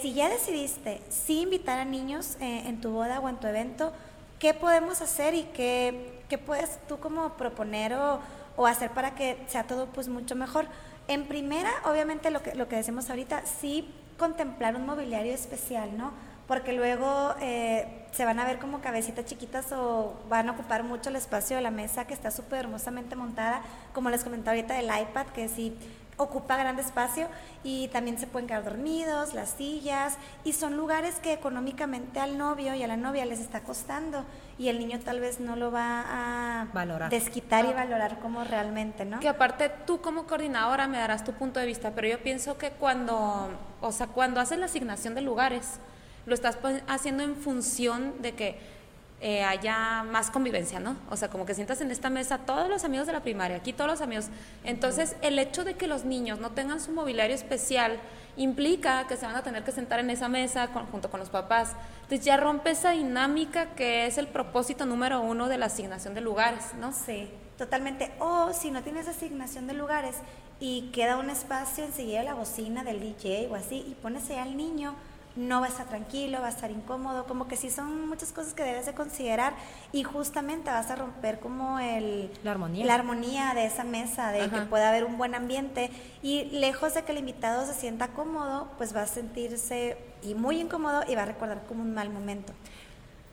[0.00, 3.92] si ya decidiste sí invitar a niños eh, en tu boda o en tu evento,
[4.38, 8.20] ¿qué podemos hacer y qué, qué puedes tú como proponer o,
[8.56, 10.66] o, hacer para que sea todo pues mucho mejor?
[11.06, 16.12] En primera, obviamente lo que, lo que decimos ahorita, sí contemplar un mobiliario especial, ¿no?
[16.48, 21.10] Porque luego eh, se van a ver como cabecitas chiquitas o van a ocupar mucho
[21.10, 23.62] el espacio de la mesa que está súper hermosamente montada,
[23.94, 25.76] como les comentaba ahorita del iPad, que sí
[26.18, 27.28] ocupa gran espacio
[27.64, 32.74] y también se pueden quedar dormidos, las sillas, y son lugares que económicamente al novio
[32.74, 34.24] y a la novia les está costando
[34.58, 37.10] y el niño tal vez no lo va a valorar.
[37.10, 39.20] desquitar y valorar como realmente, ¿no?
[39.20, 42.70] Que aparte tú como coordinadora me darás tu punto de vista, pero yo pienso que
[42.72, 43.48] cuando,
[43.80, 45.78] o sea, cuando haces la asignación de lugares,
[46.26, 48.77] lo estás haciendo en función de que
[49.20, 50.96] eh, haya más convivencia, ¿no?
[51.10, 53.72] O sea, como que sientas en esta mesa todos los amigos de la primaria, aquí
[53.72, 54.26] todos los amigos.
[54.62, 57.98] Entonces, el hecho de que los niños no tengan su mobiliario especial
[58.36, 61.72] implica que se van a tener que sentar en esa mesa junto con los papás.
[62.02, 66.20] Entonces ya rompe esa dinámica que es el propósito número uno de la asignación de
[66.20, 66.92] lugares, ¿no?
[66.92, 68.12] Sí, totalmente.
[68.20, 70.16] O si no tienes asignación de lugares
[70.60, 74.38] y queda un espacio enseguida de la bocina del DJ o así, y pones ahí
[74.38, 74.94] al niño
[75.38, 78.54] no va a estar tranquilo, va a estar incómodo, como que sí son muchas cosas
[78.54, 79.54] que debes de considerar
[79.92, 84.50] y justamente vas a romper como el, la armonía, la armonía de esa mesa, de
[84.50, 85.90] que pueda haber un buen ambiente
[86.22, 90.60] y lejos de que el invitado se sienta cómodo, pues va a sentirse y muy
[90.60, 92.52] incómodo y va a recordar como un mal momento.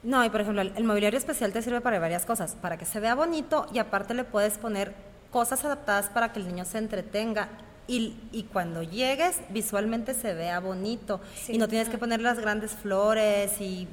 [0.04, 3.00] No, y por ejemplo, el, mobiliario especial te sirve para varias cosas, para que se
[3.00, 4.94] vea bonito y aparte le puedes poner
[5.32, 7.50] cosas adaptadas para que el niño se entretenga
[7.88, 11.22] y, y, cuando llegues visualmente se vea bonito.
[11.48, 13.88] Y no tienes que poner las grandes flores y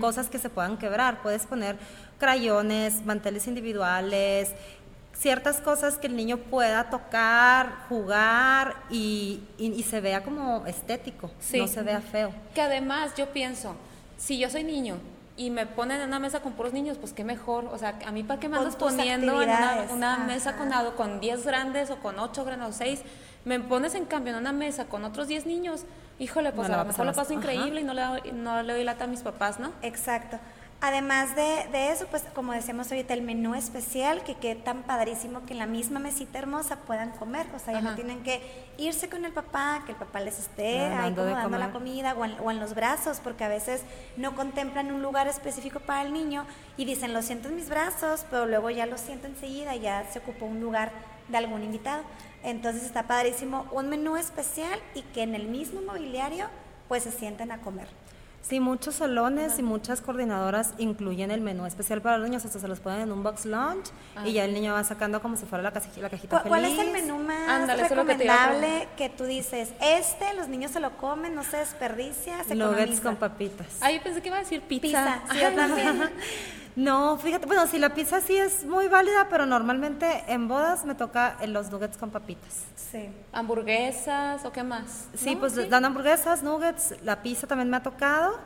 [0.00, 1.76] cosas que se puedan quebrar, puedes poner
[2.18, 4.52] crayones, manteles individuales,
[5.18, 11.68] ciertas cosas que el niño pueda tocar, jugar y, y, se vea como estético, no
[11.68, 12.32] se vea feo.
[12.54, 13.74] Que además yo pienso,
[14.16, 14.96] si yo soy niño
[15.36, 17.66] y me ponen en una mesa con puros niños, pues qué mejor.
[17.66, 19.50] O sea, a mí para qué me andas poniendo en
[19.90, 23.02] una, mesa con, con 10 grandes o con 8 grandes o 6
[23.48, 25.84] me pones en cambio en una mesa con otros 10 niños,
[26.18, 29.04] híjole, pues a lo mejor lo paso increíble y no le, no le doy lata
[29.04, 29.72] a mis papás, ¿no?
[29.82, 30.38] Exacto.
[30.80, 35.44] Además de, de, eso, pues como decíamos ahorita, el menú especial, que quede tan padrísimo
[35.44, 38.40] que en la misma mesita hermosa puedan comer, o sea, ya no tienen que
[38.76, 42.24] irse con el papá, que el papá les esté ahí como dando la comida o
[42.24, 43.82] en, o en, los brazos, porque a veces
[44.16, 46.44] no contemplan un lugar específico para el niño
[46.76, 50.20] y dicen, lo siento en mis brazos, pero luego ya lo siento enseguida, ya se
[50.20, 50.92] ocupó un lugar
[51.28, 52.04] de algún invitado.
[52.42, 56.46] Entonces está padrísimo un menú especial y que en el mismo mobiliario
[56.88, 57.88] pues se sienten a comer.
[58.40, 62.68] Sí, muchos salones y muchas coordinadoras incluyen el menú especial para los niños, hasta se
[62.68, 63.90] los ponen en un box lunch
[64.24, 66.78] y ya el niño va sacando como si fuera la, cajita, la cajita ¿Cuál, es
[66.78, 69.70] el menú más recomendable que, tú dices?
[69.82, 73.66] Este, los niños se lo comen, no se desperdicia, se Nuggets con papitas.
[73.80, 75.20] Ay, pensé que iba a decir pizza.
[75.28, 76.10] pizza también.
[76.78, 80.94] No, fíjate, bueno, si la pizza sí es muy válida, pero normalmente en bodas me
[80.94, 82.66] toca los nuggets con papitas.
[82.76, 83.08] Sí.
[83.32, 85.08] ¿Hamburguesas o qué más?
[85.16, 88.38] Sí, pues dan hamburguesas, nuggets, la pizza también me ha tocado.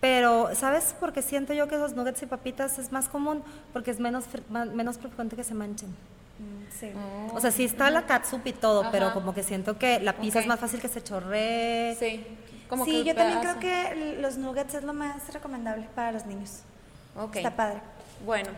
[0.00, 3.42] Pero, ¿sabes por qué siento yo que los nuggets y papitas es más común?
[3.72, 5.88] Porque es menos, menos frecuente que se manchen.
[5.88, 6.92] Mm, sí.
[7.34, 10.38] o sea, sí está la catsup y todo, pero como que siento que la pizza
[10.38, 11.96] es más fácil que se chorree.
[11.98, 12.24] Sí.
[12.68, 16.62] Como sí, yo también creo que los nuggets es lo más recomendable para los niños.
[17.34, 17.80] Está padre.
[18.24, 18.50] Bueno.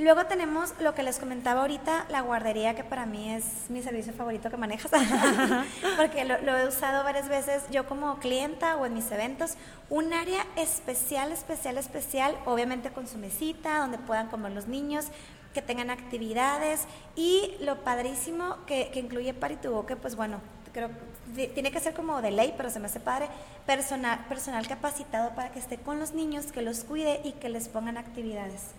[0.00, 4.14] Luego tenemos lo que les comentaba ahorita, la guardería, que para mí es mi servicio
[4.14, 4.90] favorito que manejas,
[5.98, 9.56] porque lo, he usado varias veces yo como clienta o en mis eventos.
[9.90, 15.08] Un área especial, especial, especial, obviamente con su mesita, donde puedan comer los niños,
[15.52, 20.40] que tengan actividades y lo padrísimo que, que incluye Paritubo, que pues bueno,
[20.72, 20.88] creo
[21.34, 23.28] tiene que ser como de ley, pero se me hace padre,
[23.66, 27.68] personal, personal capacitado para que esté con los niños, que los cuide y que les
[27.68, 28.72] pongan actividades.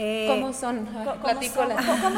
[0.00, 0.86] Eh, ¿Cómo son?
[0.86, 1.40] ¿Cómo,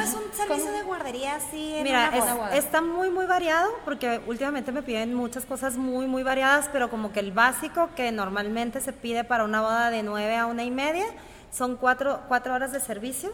[0.03, 2.12] es un servicio de guardería así en Mira,
[2.53, 7.11] está muy, muy variado porque últimamente me piden muchas cosas muy, muy variadas, pero como
[7.11, 10.70] que el básico que normalmente se pide para una boda de 9 a una y
[10.70, 11.07] media
[11.50, 13.33] son cuatro, cuatro horas de servicio.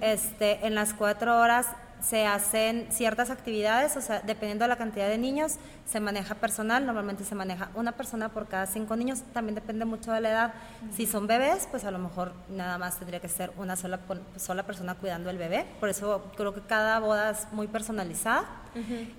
[0.00, 1.66] este, en las cuatro horas
[2.08, 5.54] se hacen ciertas actividades, o sea, dependiendo de la cantidad de niños,
[5.86, 10.12] se maneja personal, normalmente se maneja una persona por cada cinco niños, también depende mucho
[10.12, 10.54] de la edad.
[10.94, 14.00] Si son bebés, pues a lo mejor nada más tendría que ser una sola,
[14.36, 18.44] sola persona cuidando el bebé, por eso creo que cada boda es muy personalizada.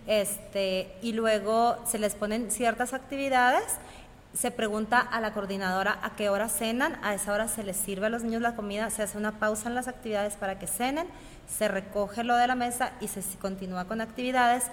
[0.05, 3.63] este, y luego se les ponen ciertas actividades
[4.35, 8.07] se pregunta a la coordinadora a qué hora cenan, a esa hora se les sirve
[8.07, 11.07] a los niños la comida, se hace una pausa en las actividades para que cenen,
[11.47, 14.65] se recoge lo de la mesa y se continúa con actividades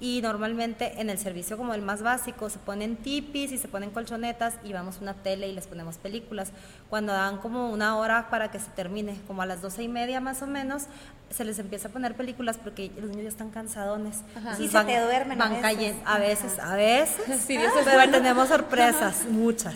[0.00, 3.90] y normalmente en el servicio como el más básico se ponen tipis y se ponen
[3.90, 6.50] colchonetas y vamos a una tele y les ponemos películas.
[6.92, 10.20] Cuando dan como una hora para que se termine, como a las doce y media
[10.20, 10.88] más o menos,
[11.30, 14.20] se les empieza a poner películas porque los niños ya están cansadones.
[14.58, 15.96] Y se te duermen van a veces.
[16.04, 17.40] a veces, a veces.
[17.46, 19.74] Sí, pero tenemos sorpresas, muchas.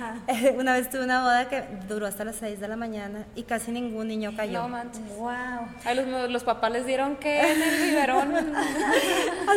[0.56, 3.70] una vez tuve una boda que duró hasta las 6 de la mañana y casi
[3.70, 4.62] ningún niño cayó.
[4.62, 5.02] No manches.
[5.18, 6.28] Wow.
[6.30, 8.34] los, papás les dieron que en el biberón.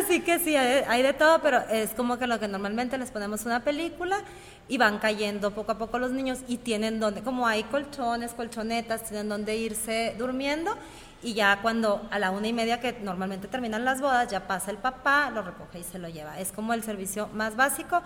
[0.04, 3.46] Así que sí, hay, de todo, pero es como que lo que normalmente les ponemos
[3.46, 4.18] una película
[4.70, 9.02] y van cayendo poco a poco los niños y tienen donde, como hay colchones, colchonetas,
[9.02, 10.74] tienen donde irse durmiendo
[11.22, 14.70] y ya cuando a la una y media que normalmente terminan las bodas, ya pasa
[14.70, 16.38] el papá, lo recoge y se lo lleva.
[16.38, 18.00] Es como el servicio más básico,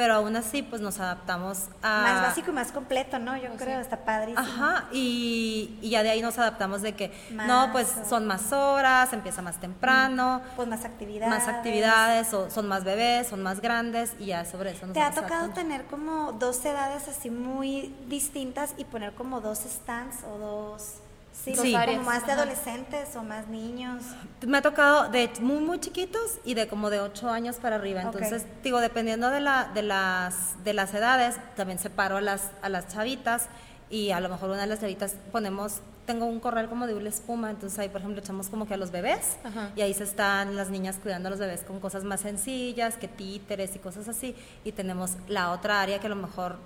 [0.00, 2.00] pero aún así pues nos adaptamos a...
[2.00, 3.36] Más básico y más completo, ¿no?
[3.36, 4.40] Yo pues creo, está padrísimo.
[4.40, 9.12] Ajá, y, y, ya de ahí nos adaptamos de que, no, pues son más horas,
[9.12, 10.40] empieza más temprano.
[10.56, 11.28] Pues más actividades.
[11.28, 15.02] Más actividades, o son más bebés, son más grandes y ya sobre eso nos ¿Te
[15.02, 20.38] ha tocado tener como dos edades así muy distintas y poner como dos stands o
[20.38, 20.94] dos
[21.44, 24.02] Sí, como más de adolescentes o más niños.
[24.46, 28.02] Me ha tocado de muy, muy chiquitos y de como de 8 años para arriba.
[28.02, 32.68] Entonces, digo, dependiendo de, la, de, las, de las edades, también separo a las, a
[32.68, 33.48] las chavitas
[33.88, 37.08] y a lo mejor una de las chavitas ponemos, tengo un corral como de una
[37.08, 39.36] espuma, entonces ahí, por ejemplo, echamos como que a los bebés
[39.76, 43.08] y ahí se están las niñas cuidando a los bebés con cosas más sencillas, que
[43.08, 44.36] títeres y cosas así.
[44.64, 46.56] Y tenemos la otra área que a lo mejor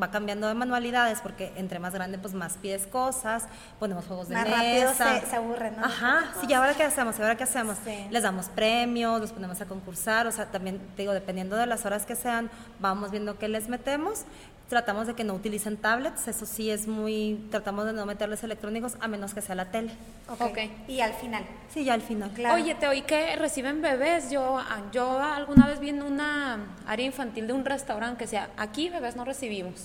[0.00, 3.44] va cambiando de manualidades porque entre más grande pues más pides cosas,
[3.78, 4.56] ponemos juegos de más mesa.
[4.56, 5.84] rápido se, se aburren, ¿no?
[5.84, 7.18] Ajá, sí, ¿y ahora qué hacemos?
[7.18, 7.76] ¿Y ahora qué hacemos?
[8.10, 12.06] Les damos premios, los ponemos a concursar, o sea, también digo, dependiendo de las horas
[12.06, 14.24] que sean, vamos viendo qué les metemos.
[14.68, 18.96] Tratamos de que no utilicen tablets, eso sí es muy, tratamos de no meterles electrónicos
[19.00, 19.92] a menos que sea la tele.
[20.40, 20.58] Ok.
[20.88, 21.44] Y al final.
[21.68, 22.30] Sí, ya al final.
[22.30, 22.54] Claro.
[22.54, 24.30] Oye, te oí que reciben bebés.
[24.30, 28.48] Yo, ah, yo alguna vez vi en una área infantil de un restaurante que decía,
[28.56, 29.81] aquí bebés no recibimos.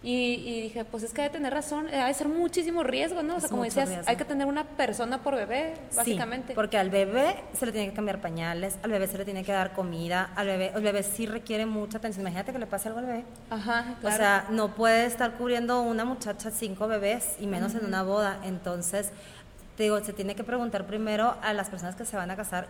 [0.00, 3.36] Y, dije, pues es que hay que tener razón, hay que ser muchísimo riesgo, ¿no?
[3.36, 6.48] O sea, como decías, hay que tener una persona por bebé, básicamente.
[6.48, 9.42] Sí, porque al bebé se le tiene que cambiar pañales, al bebé se le tiene
[9.42, 12.22] que dar comida, al bebé, el bebé sí requiere mucha atención.
[12.22, 13.24] Imagínate que le pase algo al bebé.
[13.50, 18.04] Ajá, O sea, no puede estar cubriendo una muchacha cinco bebés y menos en una
[18.04, 18.38] boda.
[18.44, 19.10] Entonces,
[19.76, 22.68] te digo, se tiene que preguntar primero a las personas que se van a casar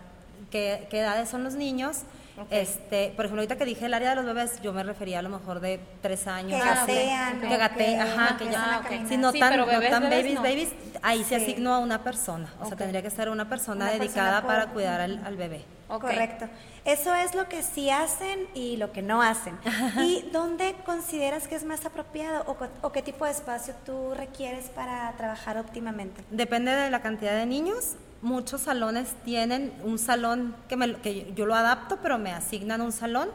[0.50, 2.04] qué, qué edades son los niños
[2.50, 5.22] este, por ejemplo, ahorita que dije el área de los bebés, yo me refería a
[5.22, 6.60] lo mejor de tres años.
[6.60, 7.40] Que gatean.
[7.40, 8.82] Que gatean, ajá, que ya.
[9.08, 9.58] Si no tan,
[10.10, 10.70] babies, babies,
[11.02, 12.52] ahí se asignó a una persona.
[12.60, 15.64] O sea, tendría que ser una persona dedicada para cuidar al, bebé.
[15.88, 16.46] Correcto.
[16.84, 19.58] Eso es lo que sí hacen y lo que no hacen.
[20.00, 24.66] ¿Y dónde consideras que es más apropiado o, o, qué tipo de espacio tú requieres
[24.70, 26.24] para trabajar óptimamente?
[26.30, 31.46] Depende de la cantidad de niños muchos salones tienen un salón que, me, que yo
[31.46, 33.28] lo adapto, pero me asignan un salón,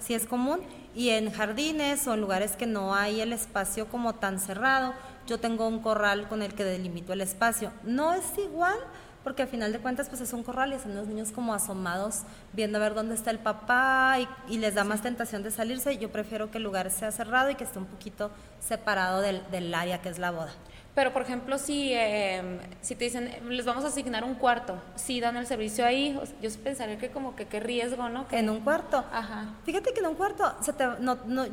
[0.00, 0.60] si es común,
[0.94, 4.94] y en jardines o en lugares que no hay el espacio como tan cerrado,
[5.26, 7.72] yo tengo un corral con el que delimito el espacio.
[7.84, 8.78] No es igual,
[9.22, 12.22] porque al final de cuentas pues es un corral y están los niños como asomados
[12.52, 14.18] viendo a ver dónde está el papá
[14.48, 15.98] y, les da más tentación de salirse.
[15.98, 19.74] Yo prefiero que el lugar sea cerrado y que esté un poquito separado del, del
[19.74, 20.52] área que es la boda.
[20.96, 25.20] Pero, por ejemplo, si, em, si te dicen, les vamos a asignar un cuarto, si
[25.20, 28.24] dan el servicio ahí, yo pensaría que como que qué riesgo, ¿no?
[28.30, 29.04] En un cuarto.
[29.12, 29.56] Ajá.
[29.66, 31.44] Fíjate que en un cuarto, se te, no, no,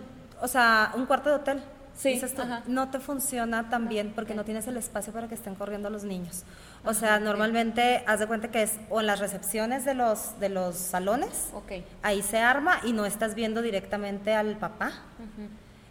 [0.41, 1.63] o sea, un cuarto de hotel.
[1.93, 2.21] Sí,
[2.67, 6.05] no te funciona tan bien porque no tienes el espacio para que estén corriendo los
[6.05, 6.43] niños.
[6.85, 10.49] O sea, normalmente haz de cuenta que es o en las recepciones de los de
[10.49, 11.85] los salones, okay.
[12.01, 14.93] ahí se arma y no estás viendo directamente al papá.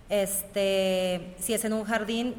[0.09, 2.35] Este, si es en un jardín,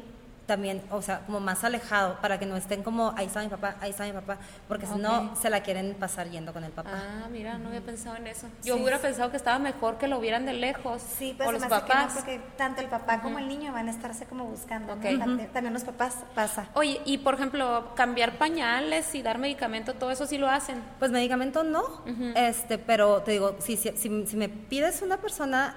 [0.46, 3.76] también, o sea, como más alejado, para que no estén como, ahí está mi papá,
[3.80, 4.38] ahí está mi papá,
[4.68, 6.90] porque si no, se la quieren pasar yendo con el papá.
[6.92, 8.46] Ah, mira, no había pensado en eso.
[8.62, 11.02] Yo hubiera pensado que estaba mejor que lo vieran de lejos.
[11.02, 12.12] Sí, pero los papás.
[12.14, 14.94] porque tanto el papá como el niño van a estarse como buscando.
[14.94, 16.68] También los papás pasa.
[16.74, 20.82] Oye, y por ejemplo, cambiar pañales y dar medicamento, todo eso sí lo hacen.
[20.98, 22.02] Pues medicamento no,
[22.34, 25.74] este, pero te digo, si, si, si me pides una persona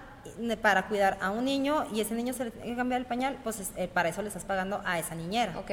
[0.61, 3.37] para cuidar a un niño y ese niño se le tiene que cambiar el pañal,
[3.43, 5.57] pues eh, para eso le estás pagando a esa niñera.
[5.59, 5.71] Ok.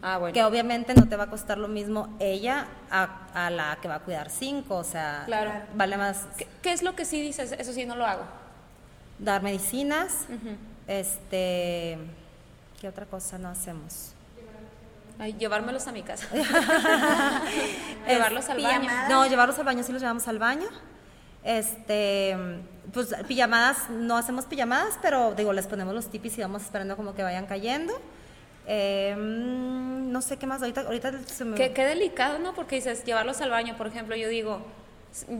[0.00, 0.32] Ah, bueno.
[0.32, 3.96] Que obviamente no te va a costar lo mismo ella a, a la que va
[3.96, 5.52] a cuidar cinco, o sea, Claro.
[5.74, 7.52] vale más ¿Qué, qué es lo que sí dices?
[7.52, 8.22] Eso sí, no lo hago.
[9.18, 10.26] dar medicinas,
[10.86, 11.98] este,
[12.80, 14.12] ¿qué otra cosa no hacemos?
[15.18, 16.26] Ay, llevármelos a mi casa.
[18.08, 18.88] Llevarlos al baño.
[19.08, 20.68] No, llevarlos al baño sí los llevamos al baño.
[21.48, 22.36] Este,
[22.92, 27.14] pues pijamadas, no hacemos pijamadas, pero digo, les ponemos los tipis y vamos esperando como
[27.14, 27.98] que vayan cayendo.
[28.66, 31.56] Eh, no sé qué más, ahorita, ahorita se me...
[31.56, 32.54] Qué, qué delicado, ¿no?
[32.54, 34.60] Porque dices, llevarlos al baño, por ejemplo, yo digo,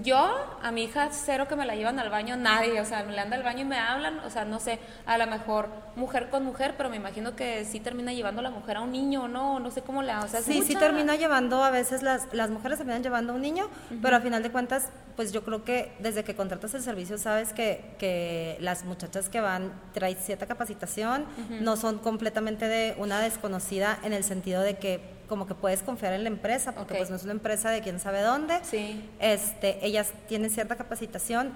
[0.03, 3.15] yo a mi hija cero que me la llevan al baño, nadie, o sea, me
[3.15, 6.31] la anda al baño y me hablan, o sea, no sé, a lo mejor mujer
[6.31, 9.61] con mujer, pero me imagino que sí termina llevando la mujer a un niño, ¿no?
[9.61, 12.79] No sé cómo la, o sea, Sí, sí termina llevando, a veces las, las mujeres
[12.79, 13.69] terminan llevando a un niño,
[14.03, 17.53] pero a final de cuentas, pues yo creo que desde que contratas el servicio sabes
[17.53, 21.27] que, que las muchachas que van traen cierta capacitación,
[21.61, 26.13] no son completamente de una desconocida en el sentido de que como que puedes confiar
[26.15, 28.59] en la empresa, porque pues no es una empresa de quién sabe dónde.
[28.63, 29.09] Sí.
[29.21, 31.53] Este, ellas tienen cierta capacitación,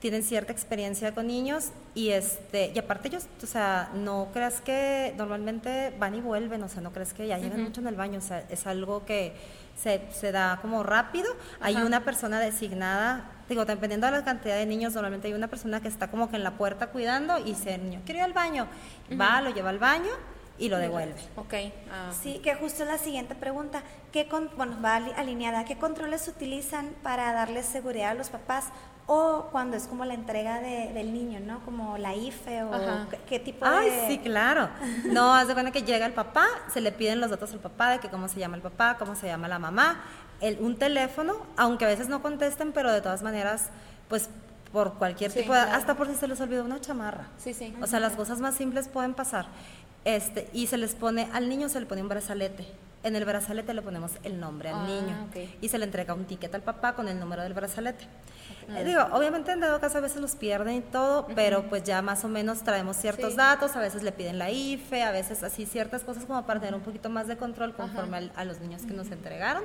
[0.00, 5.12] tienen cierta experiencia con niños y este y aparte ellos, o sea, no creas que
[5.16, 8.18] normalmente van y vuelven, o sea, no crees que ya llevan mucho en el baño,
[8.18, 9.32] o sea, es algo que
[9.76, 11.34] se, se da como rápido.
[11.60, 15.80] Hay una persona designada, digo, dependiendo de la cantidad de niños, normalmente hay una persona
[15.80, 18.68] que está como que en la puerta cuidando y dice, niño, quiero ir al baño.
[19.20, 20.10] Va, lo lleva al baño
[20.58, 21.20] y lo devuelve.
[21.36, 21.54] Ok.
[21.92, 22.10] ah.
[22.22, 23.82] Sí, que justo es la siguiente pregunta.
[24.12, 25.64] ¿Qué con- bueno, va ali- alineada.
[25.64, 28.66] ¿Qué controles utilizan para darles seguridad a los papás?
[29.06, 31.60] O cuando es como la entrega de- del niño, ¿no?
[31.64, 32.70] Como la IFE o
[33.10, 34.06] qué, qué tipo Ay, de...
[34.08, 34.68] sí, claro.
[35.06, 37.90] No, haz de cuenta que llega el papá, se le piden los datos al papá
[37.90, 40.02] de que cómo se llama el papá, cómo se llama la mamá,
[40.40, 43.70] el, un teléfono, aunque a veces no contesten, pero de todas maneras,
[44.08, 44.28] pues
[44.72, 45.76] por cualquier Sí, tipo de, claro.
[45.78, 47.28] hasta por si se les olvidó una chamarra.
[47.38, 47.74] Sí, sí.
[47.80, 49.46] O sea, las cosas más simples pueden pasar.
[50.04, 52.66] Este, y se les pone, al niño se le pone un brazalete.
[53.04, 55.28] En el brazalete le ponemos el nombre al Ah, niño.
[55.60, 58.04] Y se le entrega un ticket al papá con el número del brazalete.
[58.70, 62.02] Eh, digo, obviamente en dado caso a veces los pierden y todo, pero pues ya
[62.02, 63.36] más o menos traemos ciertos Sí.
[63.36, 66.74] datos, a veces le piden la IFE, a veces así ciertas cosas como para tener
[66.74, 69.62] un poquito más de control conforme al- a los niños que nos entregaron.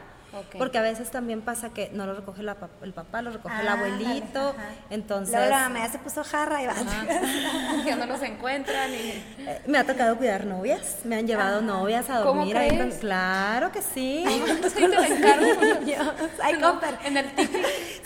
[0.58, 3.68] Porque a veces también pasa que no lo recoge la el papá, lo recoge el
[3.68, 4.54] Ah, abuelito.
[4.54, 4.76] dale.
[4.90, 6.74] Entonces, Luego la mamá ya se puso jarra y va.
[7.86, 8.96] que no los encuentran y...
[9.48, 12.92] eh, me ha tocado cuidar novias, me han llevado novias a ¿Cómo dormir ahí con-?
[12.92, 14.24] Claro que sí.
[14.74, 15.46] Sí, te encargo.
[16.42, 16.98] Ay, No, comper.
[17.06, 17.58] en el tipi.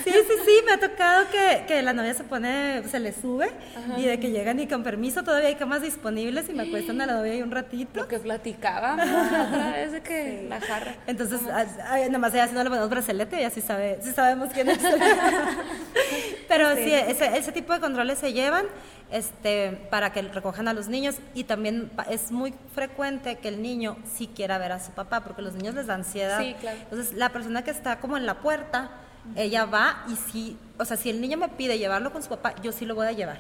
[0.04, 3.50] Sí, sí, sí, me ha tocado que, que la novia se pone, se le sube
[3.98, 7.06] y de que llegan y con permiso todavía hay camas disponibles y me acuestan a
[7.06, 8.00] la novia ahí un ratito.
[8.02, 10.96] Lo que platicaba la otra vez de que la jarra.
[11.08, 14.12] Entonces, a- a- nada más ella si no le ponemos bracelete, ya sí, sabe, sí
[14.12, 14.80] sabemos quién es.
[16.48, 18.66] Pero sí, ese, ese tipo de controles se llevan
[19.12, 23.98] este, para que recojan a los niños y también es muy frecuente que el niño
[24.06, 26.40] sí quiera ver a su papá porque los niños les da ansiedad.
[26.40, 26.78] Sí, claro.
[26.84, 28.92] Entonces, la persona que está como en la puerta,
[29.36, 32.56] ella va y sí, o sea, si el niño me pide llevarlo con su papá,
[32.62, 33.40] yo sí lo voy a llevar.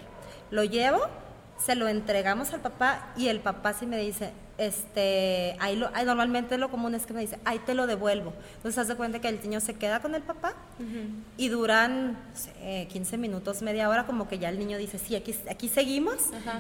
[0.52, 1.02] Lo llevo,
[1.58, 6.06] se lo entregamos al papá y el papá sí me dice, este, ahí, lo, ahí
[6.06, 8.34] normalmente lo común es que me dice, ahí te lo devuelvo.
[8.58, 10.54] Entonces, haz de cuenta que el niño se queda con el papá
[11.38, 15.16] y duran, no sé, 15 minutos, media hora, como que ya el niño dice, sí,
[15.16, 16.16] aquí, aquí seguimos,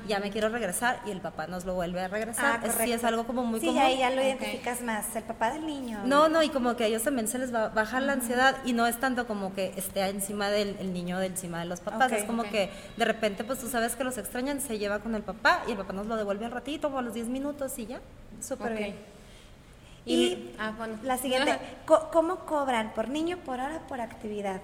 [0.07, 2.59] ya me quiero regresar y el papá nos lo vuelve a regresar.
[2.63, 3.81] Ah, Es- sí, es algo como muy sí, común.
[3.81, 5.99] ahí ya lo identificas más, el papá del niño.
[6.05, 8.73] No, no, y como que a ellos también se les va, baja la ansiedad y
[8.73, 12.11] no es tanto como que esté encima del el niño, de encima de los papás.
[12.11, 15.23] Es como que de repente, pues tú sabes que los extrañan, se lleva con el
[15.23, 17.86] papá y el papá nos lo devuelve al ratito o a los 10 minutos y
[17.87, 17.99] ya.
[18.41, 18.95] Súper bien.
[20.05, 20.97] Y, Y ah, bueno.
[21.03, 22.93] la siguiente, co- ¿cómo cobran?
[22.93, 24.61] ¿Por niño, por hora, por actividad?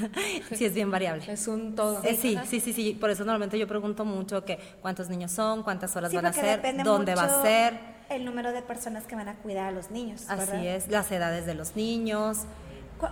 [0.52, 1.30] Sí, es bien variable.
[1.32, 2.02] Es un todo.
[2.02, 2.96] Eh, sí, sí, sí, sí.
[2.98, 6.32] Por eso normalmente yo pregunto mucho que cuántos niños son, cuántas horas Sí, van a
[6.32, 7.78] ser, dónde va a ser.
[8.08, 10.22] El número de personas que van a cuidar a los niños.
[10.28, 10.64] Así ¿verdad?
[10.66, 12.46] es, las edades de los niños, ¿Cu-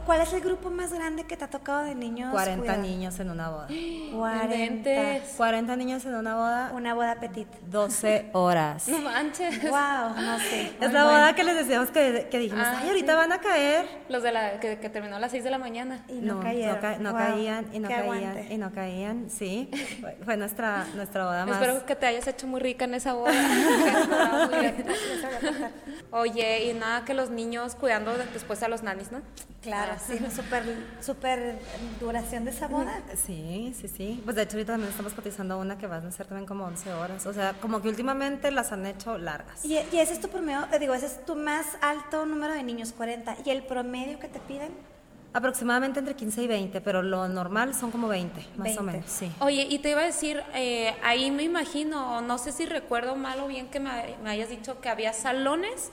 [0.04, 2.30] ¿Cuál es el grupo más grande que te ha tocado de niños?
[2.32, 2.78] 40 cuidar?
[2.78, 3.66] niños en una boda.
[4.12, 4.54] 40.
[4.54, 5.34] Inventes.
[5.36, 7.48] 40 niños en una boda, Una boda petit.
[7.70, 8.86] 12 horas.
[8.88, 9.62] No manches.
[9.62, 10.66] Wow, no sé.
[10.66, 11.18] Es Muy la bueno.
[11.20, 13.16] boda que les decíamos que, que dijimos, Ah, ay, ahorita sí.
[13.16, 13.86] van a caer.
[14.08, 16.04] Los de la que, que terminó a las 6 de la mañana.
[16.08, 16.76] Y no, cayeron.
[16.80, 18.54] ca- no Wow, caían, y no qué caían, aguante.
[18.54, 19.70] y no caían, sí.
[20.24, 21.60] Fue- nuestra, nuestra boda más.
[21.60, 23.32] Espero que te hayas hecho muy rica en esa boda.
[26.10, 29.20] Oye, y nada que los niños cuidando de- después a los nanis, ¿no?
[29.62, 29.98] Claro, Ah.
[29.98, 30.64] sí, súper
[31.00, 31.58] super
[32.00, 33.00] duración de esa boda.
[33.14, 34.20] Sí, sí, sí.
[34.24, 36.92] Pues de hecho ahorita también estamos cotizando una que va a ser también como 11
[36.92, 37.26] horas.
[37.26, 39.64] O sea, como que últimamente las han hecho largas.
[39.64, 42.62] Y, y ese es tu promedio, eh, digo, ese es tu más alto número de
[42.62, 43.36] niños, 40.
[43.44, 44.72] ¿Y el promedio que te piden?
[45.34, 48.80] Aproximadamente entre 15 y 20, pero lo normal son como 20, más 20.
[48.80, 49.30] o menos, sí.
[49.40, 53.38] Oye, y te iba a decir, eh, ahí me imagino, no sé si recuerdo mal
[53.40, 55.90] o bien que me, me hayas dicho que había salones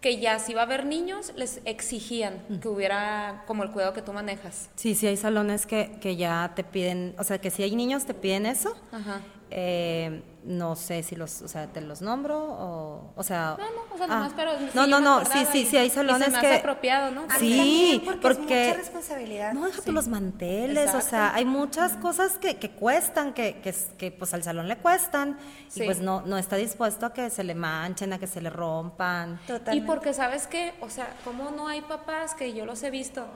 [0.00, 4.02] que ya si iba a haber niños, les exigían que hubiera como el cuidado que
[4.02, 4.70] tú manejas.
[4.76, 8.04] Sí, sí hay salones que, que ya te piden, o sea, que si hay niños
[8.06, 8.76] te piden eso.
[8.92, 9.22] Ajá.
[9.50, 13.56] Eh, no sé si los, o sea, te los nombro o, o sea...
[13.58, 15.86] No, no, o sea, ah, pero sí, no, no, no, sí, sí, y- sí, hay
[15.88, 16.54] y se salones hace que...
[16.56, 17.24] apropiado, ¿no?
[17.28, 19.52] A Sí, porque, porque- es mucha responsabilidad.
[19.52, 23.74] No, deja tú los manteles, o sea, hay muchas cosas que, que cuestan, que, que,
[23.98, 25.38] que, pues al salón le cuestan,
[25.68, 25.82] Sí.
[25.82, 28.48] y pues no, no está dispuesto a que se le manchen, a que se le
[28.50, 29.38] rompan.
[29.44, 29.86] Y Totalmente.
[29.86, 30.72] porque, ¿sabes qué?
[30.80, 33.26] O sea, ¿cómo no hay papás que yo los he visto?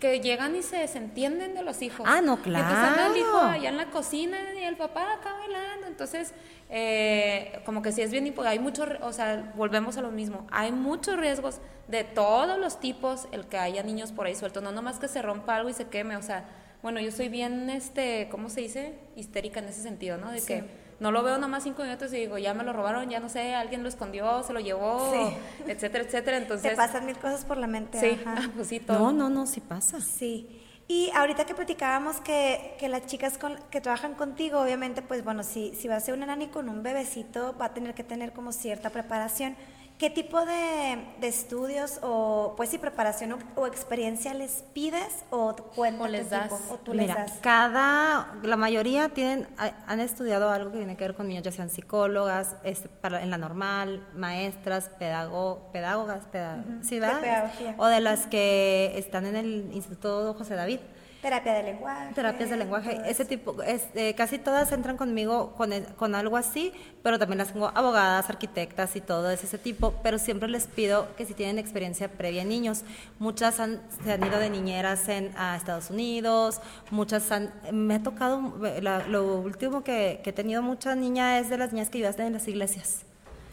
[0.00, 2.06] Que llegan y se desentienden de los hijos.
[2.08, 3.48] Ah, no, Entonces anda el hijo claro.
[3.48, 5.86] allá en la cocina y el papá acá bailando.
[5.86, 6.34] Entonces,
[6.68, 10.46] eh, como que sí es bien, hay mucho, re- o sea, volvemos a lo mismo.
[10.50, 14.62] Hay muchos riesgos de todos los tipos el que haya niños por ahí sueltos.
[14.62, 16.44] No nomás que se rompa algo y se queme, o sea,
[16.82, 18.98] bueno, yo soy bien, este, ¿cómo se dice?
[19.16, 20.30] Histérica en ese sentido, ¿no?
[20.30, 20.46] De Sí.
[20.46, 20.64] que
[21.00, 23.54] no lo veo nomás cinco minutos y digo, ya me lo robaron, ya no sé,
[23.54, 25.36] alguien lo escondió, se lo llevó, Sí.
[25.70, 26.36] etcétera, etcétera.
[26.38, 28.00] Entonces, Te pasan mil cosas por la mente.
[28.00, 28.50] sí, ajá.
[28.56, 28.98] pues sí, todo.
[28.98, 30.00] No, no, no, sí pasa.
[30.00, 30.62] Sí.
[30.88, 35.42] Y ahorita que platicábamos que, que las chicas con- que trabajan contigo, obviamente, pues bueno,
[35.42, 38.32] si, si va a ser una nani con un bebecito, va a tener que tener
[38.32, 39.56] como cierta preparación.
[39.98, 45.56] ¿Qué tipo de, de estudios o, pues sí, preparación o, o experiencia les pides o
[45.74, 46.30] cuentan O les
[46.70, 47.32] o tú les das?
[47.40, 51.50] cada, la mayoría tienen, ha- han estudiado algo que tiene que ver con niños, ya
[51.52, 57.74] sean psicólogas, este, para, en la normal, maestras, pedago, pedagogas, peda- sí, de pedagogía.
[57.78, 60.80] o de las que están en el Instituto José David.
[61.26, 62.14] Terapia de lenguaje.
[62.14, 66.72] Terapias de lenguaje, ese tipo, este, casi todas entran conmigo con, con algo así,
[67.02, 71.08] pero también las tengo abogadas, arquitectas y todo es ese tipo, pero siempre les pido
[71.16, 72.84] que si tienen experiencia previa en niños,
[73.18, 76.60] muchas han, se han ido de niñeras en, a Estados Unidos,
[76.90, 81.48] muchas han, me ha tocado, la- lo último que, que he tenido mucha niña es
[81.50, 83.02] de las niñas que ayudaste en las iglesias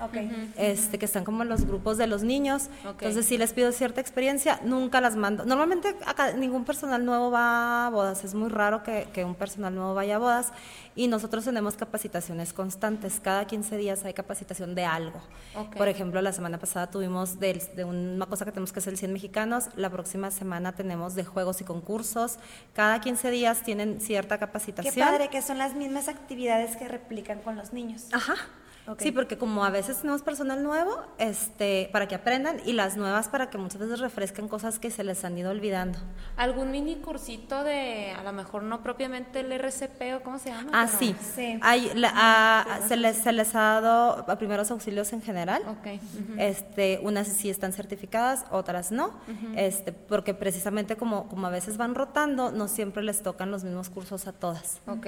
[0.04, 0.18] Ok.
[0.58, 2.70] este, que están como en los grupos de los niños.
[2.86, 5.46] Entonces, sí les pido cierta experiencia, nunca las mando.
[5.46, 9.74] Normalmente acá ningún personal nuevo va a bodas, es muy raro que, que un personal
[9.76, 10.52] nuevo vaya a bodas
[10.96, 13.20] y nosotros tenemos capacitaciones constantes.
[13.20, 15.20] Cada 15 días hay capacitación de algo.
[15.56, 15.76] Ok.
[15.78, 18.98] Por ejemplo, la semana pasada tuvimos del- de, una cosa que tenemos que es el
[18.98, 22.38] 100 mexicanos, la próxima semana tenemos de juegos y concursos.
[22.74, 25.08] Cada 15 días tienen cierta Qué capacitación.
[25.08, 28.06] padre que son las mismas actividades que replican con los niños.
[28.12, 28.36] Ajá.
[28.86, 29.00] Ok.
[29.02, 33.30] Sí, porque como a veces tenemos personal nuevo, este, para que aprendan y las nuevas
[33.30, 35.98] para que muchas veces refresquen cosas que se les han ido olvidando.
[36.36, 40.70] ¿Algún mini cursito de, a lo mejor no propiamente el RCP o cómo se llama?
[40.74, 41.16] Ah, sí.
[41.36, 41.58] Sí.
[41.62, 45.62] Hay, la- a- se, les, se les ha dado a primeros auxilios en general.
[45.68, 45.88] Ok.
[46.02, 46.34] ujú.
[46.38, 49.14] Este, unas sí están certificadas, otras no,
[49.56, 53.90] este, porque precisamente como, como a veces van rotando, no siempre les tocan los mismos
[53.90, 54.82] cursos a todas.
[54.88, 55.08] Ok.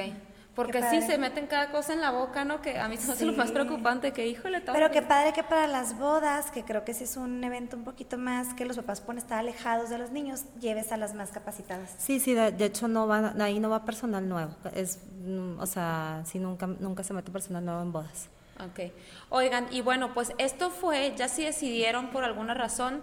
[0.56, 2.62] Porque sí se meten cada cosa en la boca, ¿no?
[2.62, 3.54] Que a mí se me hace lo más Sí.
[3.54, 4.74] preocupante, que híjole, todo.
[4.74, 7.84] Pero qué padre que para las bodas, que creo que sí es un evento un
[7.84, 11.32] poquito más que los papás pueden estar alejados de los niños, lleves a las más
[11.32, 11.94] capacitadas.
[11.98, 15.66] Sí, sí, de, de hecho no va, ahí no va personal nuevo, es, mm, o
[15.66, 18.30] sea, sí nunca, nunca se mete personal nuevo en bodas.
[18.64, 18.92] Ok.
[19.30, 23.02] Oigan, y bueno, pues esto fue, ya si decidieron por alguna razón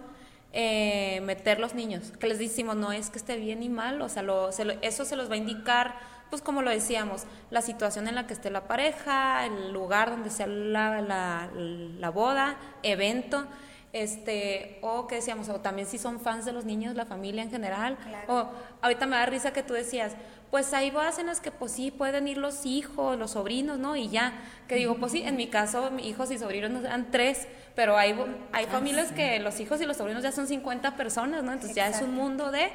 [0.55, 4.09] eh, meter los niños, que les decimos, no es que esté bien ni mal, o
[4.09, 5.95] sea, lo- se lo- eso se los va a indicar,
[6.33, 10.31] pues como lo decíamos, la situación en la que esté la pareja, el lugar donde
[10.31, 13.45] sea la, la, la boda, evento,
[13.93, 17.51] este, o que decíamos, o también si son fans de los niños, la familia en
[17.51, 18.33] general, Claro.
[18.33, 18.49] o
[18.81, 20.13] ahorita me da risa que tú decías,
[20.49, 23.95] pues hay bodas en las que pues sí pueden ir los hijos, los sobrinos, ¿no?
[23.95, 24.33] Y ya,
[24.67, 28.15] que digo, pues sí, en mi caso, hijos y sobrinos eran tres, pero hay,
[28.53, 31.51] hay familias que los hijos y los sobrinos ya son 50 personas, ¿no?
[31.53, 32.71] Entonces ya es un mundo de,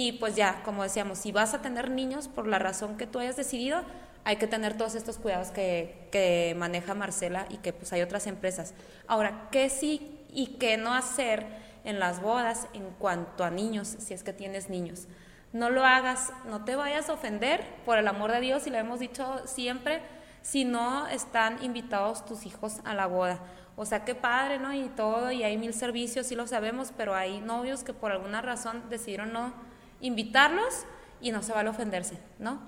[0.00, 3.18] y pues ya, como decíamos, si vas a tener niños por la razón que tú
[3.18, 3.82] hayas decidido,
[4.22, 8.28] hay que tener todos estos cuidados que, que maneja Marcela y que pues hay otras
[8.28, 8.74] empresas.
[9.08, 11.48] Ahora, ¿qué sí y qué no hacer
[11.82, 15.08] en las bodas en cuanto a niños, si es que tienes niños?
[15.52, 18.78] No lo hagas, no te vayas a ofender, por el amor de Dios, y lo
[18.78, 20.00] hemos dicho siempre,
[20.42, 23.40] si no están invitados tus hijos a la boda.
[23.74, 24.72] O sea, qué padre, ¿no?
[24.72, 28.42] Y todo, y hay mil servicios, sí lo sabemos, pero hay novios que por alguna
[28.42, 29.66] razón decidieron no
[30.00, 30.84] invitarlos
[31.20, 32.60] y no se vale ofenderse, ¿no?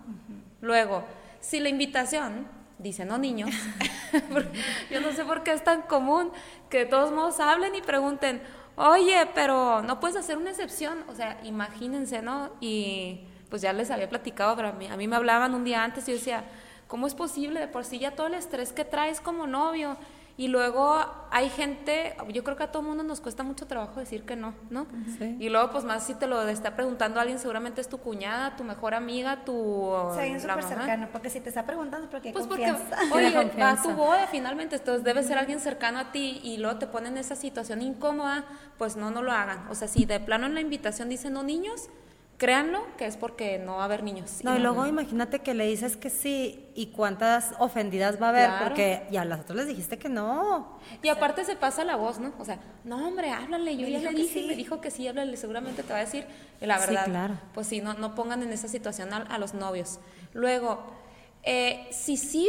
[0.61, 1.05] Luego,
[1.41, 2.47] si la invitación
[2.79, 3.51] dice no niños,
[4.91, 6.31] yo no sé por qué es tan común
[6.69, 8.43] que de todos modos hablen y pregunten,
[8.77, 12.51] oye, pero no puedes hacer una excepción, o sea, imagínense, ¿no?
[12.61, 15.83] Y pues ya les había platicado, pero a mí, a mí me hablaban un día
[15.83, 16.45] antes y yo decía,
[16.87, 17.61] ¿cómo es posible?
[17.61, 19.97] De por sí ya todo el estrés que traes como novio
[20.41, 24.23] Y luego hay gente, yo creo que a todo mundo nos cuesta mucho trabajo decir
[24.23, 24.87] que no, ¿no?
[25.39, 28.65] Y luego, pues más si te lo está preguntando alguien, seguramente es tu cuñada, tu
[28.65, 29.55] mejor amiga, tu...
[29.55, 32.97] O sea, alguien súper cercano, porque si te está preguntando, porque Pues confianza.
[33.11, 36.57] porque, oye, va a tu boda finalmente, entonces debe ser alguien cercano a ti y
[36.57, 38.47] luego te ponen en esa situación incómoda,
[38.79, 39.69] pues no, no lo hagan.
[39.69, 41.91] O sea, si de plano en la invitación dicen no niños,
[42.41, 44.41] créanlo que es porque no va a haber niños.
[44.45, 48.47] No, y luego imagínate que le dices que sí y cuántas ofendidas va a haber,
[48.49, 48.65] Claro.
[48.65, 50.79] porque ya a las otras les dijiste que no.
[51.03, 52.33] Y aparte se pasa la voz, ¿no?
[52.39, 54.47] O sea, no, hombre, háblale, yo ya le dije, sí.
[54.47, 56.25] me dijo que sí, háblale, seguramente te va a decir.
[56.63, 57.35] Y la Sí, verdad, claro.
[57.53, 60.01] pues sí, no, no pongan en esa situación a, a los novios.
[60.33, 60.81] Luego,
[61.43, 62.49] eh, si sí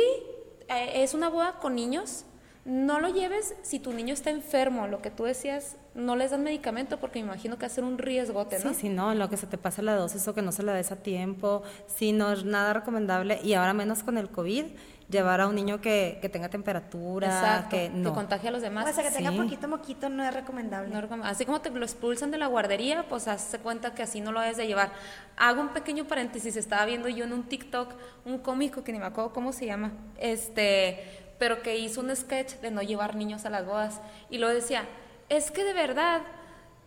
[0.70, 2.24] eh, es una boda con niños,
[2.64, 6.42] no lo lleves si tu niño está enfermo, lo que tú decías, no les dan
[6.44, 8.70] medicamento porque me imagino que va a ser un riesgote, ¿no?
[8.74, 10.64] Sí, sí, no, en lo que se te pasa la dosis o que no se
[10.64, 13.40] la des a tiempo, sí, no es nada recomendable.
[13.44, 14.66] Y ahora menos con el COVID,
[15.10, 18.14] llevar a un niño que, que tenga temperatura, Exacto, que no.
[18.14, 18.90] contagie a los demás.
[18.90, 19.38] O sea, que tenga Sí.
[19.38, 20.94] poquito moquito no es recomendable.
[20.94, 24.22] No recom- Así como te lo expulsan de la guardería, pues hazte cuenta que así
[24.22, 24.92] no lo debes de llevar.
[25.36, 29.06] Hago un pequeño paréntesis, estaba viendo yo en un TikTok un cómico que ni me
[29.08, 31.04] acuerdo cómo se llama, este,
[31.38, 34.00] pero que hizo un sketch de no llevar niños a las bodas.
[34.30, 34.86] Y lo decía,
[35.32, 36.22] es que de verdad,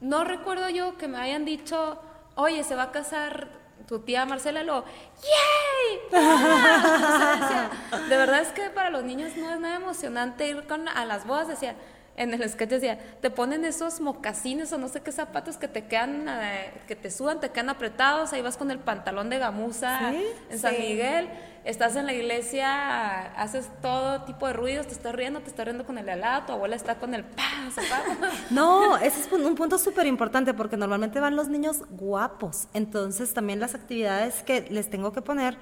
[0.01, 1.99] no recuerdo yo que me hayan dicho,
[2.35, 3.49] oye, se va a casar
[3.89, 6.01] tu tía Marcela, lo, ¡yay!
[6.13, 6.83] ¡Ah!
[7.15, 10.67] O sea, decía, de verdad es que para los niños no es nada emocionante ir
[10.67, 11.75] con, a las bodas, decía,
[12.17, 15.87] en el sketch decía, te ponen esos mocasines o no sé qué zapatos que te
[15.87, 20.11] quedan, eh, que te sudan, te quedan apretados, ahí vas con el pantalón de gamuza
[20.11, 20.27] ¿Sí?
[20.51, 20.83] en San Sí.
[20.83, 21.29] Miguel,
[21.65, 25.85] estás en la iglesia, haces todo tipo de ruidos, te estás riendo, te estás riendo
[25.87, 28.11] con el helado, tu abuela está con el pan, zapato.
[28.51, 32.69] No, ese es un un punto súper importante porque normalmente van los niños guapos.
[32.75, 35.57] Entonces también las actividades que les tengo que poner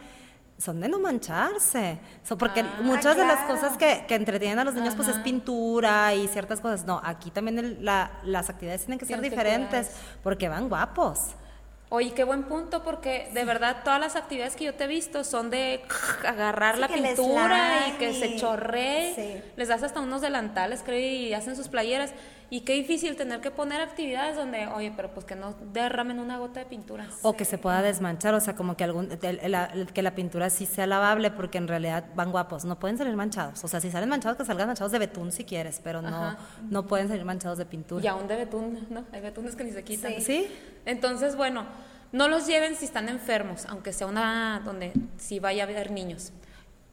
[0.59, 1.98] son de no mancharse.
[2.22, 5.16] So, porque Ah, muchas de las cosas que, que entretienen a los niños pues es
[5.18, 6.84] pintura y ciertas cosas.
[6.84, 9.90] No, aquí también el- la- las actividades tienen que ser diferentes
[10.22, 11.18] porque van guapos.
[11.95, 15.24] Oye, qué buen punto, porque de verdad todas las actividades que yo te he visto
[15.24, 15.82] son de
[16.26, 19.12] agarrar Sí, la pintura y que se chorree.
[19.14, 19.43] sí.
[19.57, 22.14] Les das hasta unos delantales, creo, y hacen sus playeras.
[22.53, 26.36] Y qué difícil tener que poner actividades donde, oye, pero pues que no derramen una
[26.36, 27.07] gota de pintura.
[27.22, 29.09] O que se pueda desmanchar, o sea, como que algún
[29.48, 33.16] la- que la pintura sí sea lavable, porque en realidad van guapos, no pueden salir
[33.16, 33.64] manchados.
[33.64, 36.36] O sea, si salen manchados, que salgan manchados de betún si quieres, pero no, Ajá.
[36.68, 38.05] no pueden salir manchados de pintura.
[38.05, 39.07] Y aún de betún, ¿no?
[39.12, 40.12] Hay betunes que ni se quitan.
[40.16, 40.20] Sí.
[40.20, 40.46] ¿Sí?
[40.84, 41.64] Entonces, bueno,
[42.12, 46.34] no los lleven si están enfermos, aunque sea una donde sí vaya a haber niños.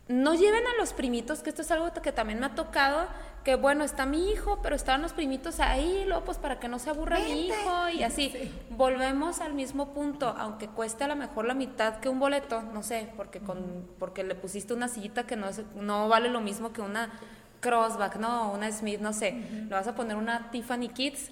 [0.07, 3.07] No lleven a los primitos, que esto es algo que también me ha tocado,
[3.43, 6.79] que bueno, está mi hijo, pero estaban los primitos ahí, luego pues para que no
[6.79, 8.33] se aburra mi hijo y así.
[8.69, 12.83] Volvemos al mismo punto, aunque cueste a lo mejor la mitad que un boleto, no
[12.83, 16.73] sé, porque con porque le pusiste una sillita que no es, no vale lo mismo
[16.73, 17.11] que una
[17.59, 19.31] Crossback, no, una Smith, no sé.
[19.31, 21.31] Le vas a poner una Tiffany Kids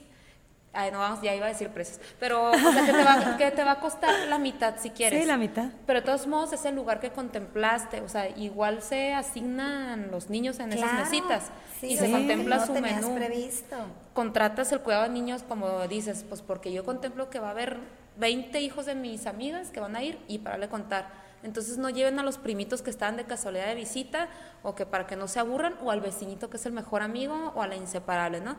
[0.80, 1.99] Ay, no vamos, ya iba a decir precios.
[2.19, 5.23] Pero, o sea, que te, va, que te va a costar la mitad si quieres.
[5.23, 5.69] Sí, la mitad.
[5.88, 8.01] Pero de todos modos es el lugar que contemplaste.
[8.01, 11.45] O sea, igual se asignan los niños en esas mesitas.
[11.80, 12.11] sí, y se sí.
[12.11, 13.15] contempla no su menú.
[13.15, 13.75] previsto.
[14.13, 17.80] Contratas el cuidado de niños, como dices, pues porque yo contemplo que va a haber
[18.17, 21.09] 20 hijos de mis amigas que van a ir y para le contar.
[21.41, 24.28] Entonces no lleven a los primitos que están de casualidad de visita
[24.61, 27.51] o que para que no se aburran o al vecinito que es el mejor amigo
[27.55, 28.55] o a la inseparable, ¿no?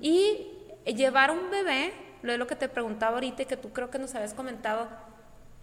[0.00, 3.90] Y llevar un bebé, lo es lo que te preguntaba ahorita y que tú creo
[3.90, 4.88] que nos habías comentado,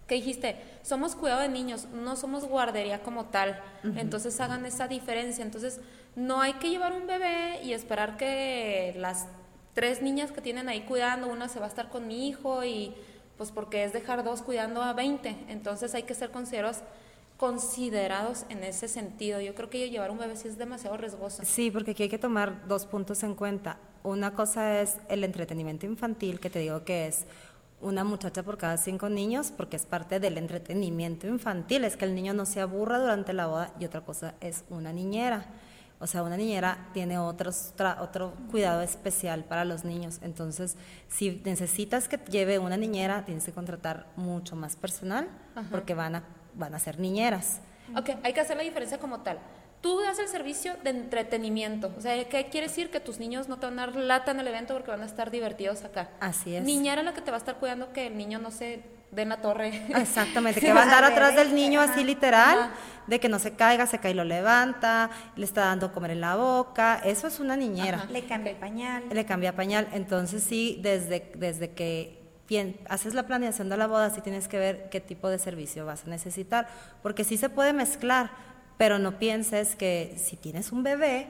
[0.06, 3.62] que dijiste, somos cuidado de niños, no somos guardería como tal.
[3.96, 5.44] Entonces hagan esa diferencia.
[5.44, 5.80] Entonces
[6.16, 9.26] no hay que llevar un bebé y esperar que las
[9.74, 12.94] tres niñas que tienen ahí cuidando, una se va a estar con mi hijo y
[13.36, 15.36] pues porque es dejar dos cuidando a 20.
[15.48, 16.82] Entonces hay que ser considerados
[17.38, 19.40] considerados en ese sentido.
[19.40, 21.42] Yo creo que llevar un bebé sí es demasiado riesgoso.
[21.44, 23.78] Sí, porque aquí hay que tomar dos puntos en cuenta.
[24.02, 27.24] Una cosa es el entretenimiento infantil, que te digo que es
[27.80, 32.14] una muchacha por cada cinco niños, porque es parte del entretenimiento infantil, es que el
[32.14, 35.46] niño no se aburra durante la boda, y otra cosa es una niñera.
[36.00, 40.20] O sea, una niñera tiene otros, tra- otro cuidado especial para los niños.
[40.22, 40.76] Entonces,
[41.08, 45.28] si necesitas que lleve una niñera, tienes que contratar mucho más personal,
[45.72, 46.22] porque van a,
[46.54, 47.60] van a ser niñeras.
[47.96, 49.38] Ok, hay que hacer la diferencia como tal.
[49.80, 51.92] Tú das el servicio de entretenimiento.
[51.96, 52.90] O sea, ¿qué quiere decir?
[52.90, 55.06] Que tus niños no te van a dar lata en el evento porque van a
[55.06, 56.10] estar divertidos acá.
[56.20, 56.64] Así es.
[56.64, 59.28] Niñera la que te va a estar cuidando que el niño no se dé en
[59.28, 59.86] la torre.
[59.96, 62.70] Exactamente, que va a andar atrás del niño así literal, Ajá.
[63.06, 66.20] de que no se caiga, se cae y lo levanta, le está dando comer en
[66.20, 67.98] la boca, eso es una niñera.
[67.98, 68.06] Ajá.
[68.10, 69.04] Le cambia el pañal.
[69.10, 72.18] Le cambia pañal, entonces sí, desde, desde que
[72.48, 75.84] bien, haces la planeación de la boda, sí tienes que ver qué tipo de servicio
[75.84, 76.66] vas a necesitar,
[77.02, 78.30] porque sí se puede mezclar,
[78.78, 81.26] pero no pienses que si tienes un bebé,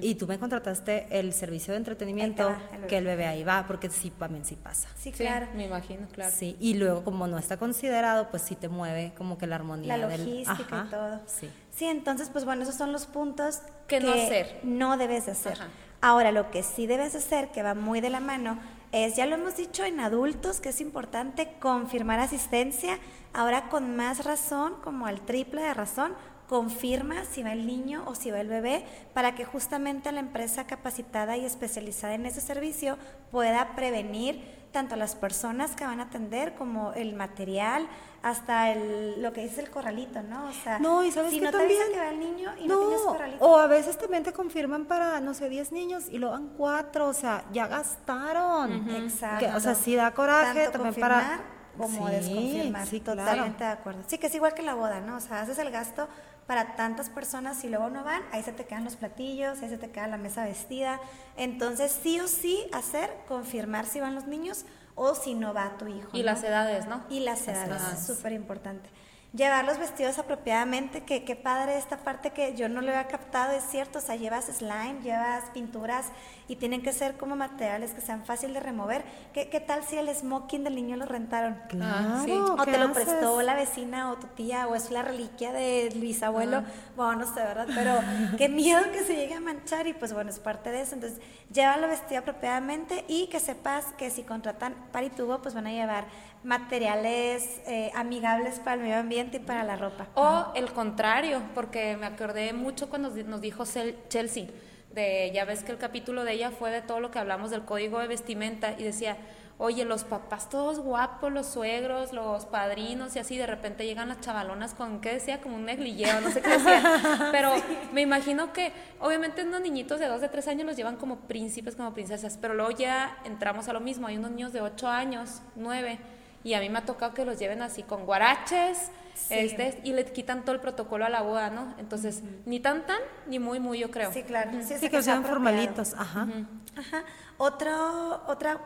[0.00, 3.64] y tú me contrataste el servicio de entretenimiento, va, el que el bebé ahí va,
[3.66, 4.86] porque sí, también sí pasa.
[4.94, 5.48] Sí, Sí, claro.
[5.56, 6.32] me imagino, claro.
[6.32, 9.96] Sí, y luego como no está considerado, pues sí te mueve como que la armonía
[9.96, 11.20] La del- logística Ajá, y todo.
[11.26, 11.50] Sí.
[11.72, 14.60] Sí, entonces, pues bueno, esos son los puntos Que no hacer.
[14.62, 15.54] no debes de hacer.
[15.54, 15.66] Ajá.
[16.00, 18.60] Ahora, lo que sí debes de hacer, que va muy de la mano,
[18.92, 23.00] es, ya lo hemos dicho en adultos, que es importante confirmar asistencia.
[23.32, 26.12] Ahora con más razón, como al triple de razón,
[26.58, 30.68] confirma si va el niño o si va el bebé, para que justamente la empresa
[30.68, 32.96] capacitada y especializada en ese servicio
[33.32, 34.40] pueda prevenir
[34.70, 37.88] tanto las personas que van a atender como el material,
[38.22, 40.46] hasta el, lo que dice el corralito, ¿no?
[40.48, 41.80] O sea, No, y sabes si que no también.
[41.92, 43.44] que va el niño y no, tienes corralito.
[43.44, 47.08] o a veces también te confirman para, no sé, 10 niños y lo dan 4,
[47.08, 48.88] o sea, ya gastaron.
[48.90, 49.44] Exacto.
[49.44, 51.40] Que, o sea, sí da coraje Tanto también para.
[51.76, 52.86] como Sí, desconfirmar.
[52.86, 53.20] sí, claro.
[53.20, 54.02] Totalmente de acuerdo.
[54.06, 55.16] Sí, que es igual que la boda, ¿no?
[55.16, 56.08] O sea, haces el gasto
[56.46, 59.78] para tantas personas y luego no van, ahí se te quedan los platillos, ahí se
[59.78, 61.00] te queda la mesa vestida.
[61.36, 64.64] Entonces, sí o sí hacer, confirmar si van los niños
[64.94, 66.10] o si no va tu hijo.
[66.12, 66.26] Y ¿no?
[66.26, 67.02] las edades, ¿no?
[67.08, 68.00] Y las edades, edades.
[68.00, 68.88] es súper importante.
[69.34, 73.52] Llevar los vestidos apropiadamente, que qué padre esta parte que yo no lo había captado,
[73.52, 76.06] es cierto, o sea, llevas slime, llevas pinturas
[76.46, 79.02] y tienen que ser como materiales que sean fácil de remover.
[79.32, 81.58] ¿Qué, qué tal si el smoking del niño lo rentaron?
[81.68, 82.22] Claro.
[82.24, 82.30] sí.
[82.30, 83.06] O ¿qué te lo haces?
[83.06, 86.62] prestó la vecina o tu tía o es la reliquia del bisabuelo.
[86.94, 87.66] Bueno, no sé, ¿verdad?
[87.74, 87.98] Pero
[88.38, 90.94] qué miedo que se llegue a manchar y pues bueno, es parte de eso.
[90.94, 91.18] Entonces,
[91.52, 96.04] llévalo vestido apropiadamente y que sepas que si contratan paritubo, pues van a llevar
[96.44, 100.08] materiales eh, amigables para el medio ambiente y para la ropa.
[100.14, 103.64] O el contrario, porque me acordé mucho cuando nos dijo
[104.08, 104.46] Chelsea,
[104.92, 107.64] de ya ves que el capítulo de ella fue de todo lo que hablamos del
[107.64, 109.16] código de vestimenta y decía,
[109.58, 114.20] oye, los papás todos guapos, los suegros, los padrinos y así, de repente llegan las
[114.20, 115.40] chavalonas con, ¿qué decía?
[115.40, 117.28] Como un negligeo, no sé qué decía.
[117.32, 117.52] Pero
[117.92, 121.76] me imagino que, obviamente, unos niñitos de dos, de tres años los llevan como príncipes,
[121.76, 124.06] como princesas, pero luego ya entramos a lo mismo.
[124.08, 125.98] Hay unos niños de ocho años, nueve,
[126.44, 128.90] y a mí me ha tocado que los lleven así con guaraches,
[129.30, 131.74] este, y le quitan todo el protocolo a la boda, ¿no?
[131.78, 134.12] Entonces, ni tan tan, ni muy muy, yo creo.
[134.12, 134.50] Sí, claro.
[134.62, 136.28] Sí, que sea sean formalitos, ajá.
[136.76, 137.04] Ajá.
[137.38, 138.58] Otro, otra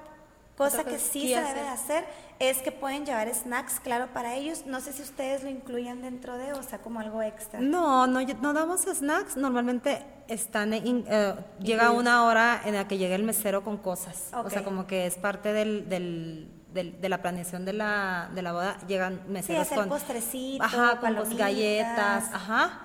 [0.57, 1.55] cosa Otra que sí se hacer.
[1.55, 2.05] debe de hacer
[2.41, 4.65] es que pueden llevar snacks, claro, para ellos.
[4.67, 7.61] No sé si ustedes lo incluyan dentro de, o sea, como algo extra.
[7.61, 9.37] No, no, no damos snacks.
[9.37, 14.31] Normalmente están eh, llega una hora en la que llega el mesero con cosas.
[14.33, 16.51] O sea, como que es parte del, del-
[16.85, 18.79] de la planeación de la, de la boda.
[18.87, 21.39] Llegan meseros hacer con postrecito, ajá, con palomitas.
[21.39, 22.81] galletas, ajá.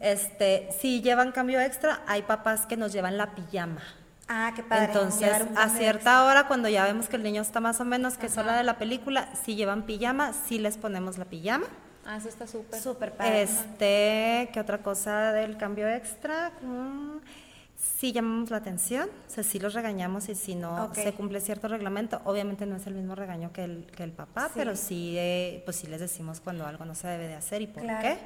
[0.00, 3.82] Este, si llevan cambio extra, hay papás que nos llevan la pijama.
[4.28, 4.84] Ah, qué padre.
[4.84, 8.26] Entonces, a cierta hora, cuando ya vemos que el niño está más o menos, que
[8.26, 11.66] es hora de la película, si llevan pijama, sí les ponemos la pijama.
[12.06, 12.80] Ah, eso está súper.
[12.80, 13.42] Súper padre.
[13.42, 16.52] Este, ¿qué otra cosa del cambio extra?
[16.62, 17.18] Mm,
[17.82, 21.66] Sí llamamos la atención, o sea, sí los regañamos y si no se cumple cierto
[21.66, 24.52] reglamento, obviamente no es el mismo regaño que el, que el papá, Sí.
[24.56, 27.66] pero sí, eh, pues sí les decimos cuando algo no se debe de hacer y
[27.66, 28.00] por Claro.
[28.02, 28.18] qué.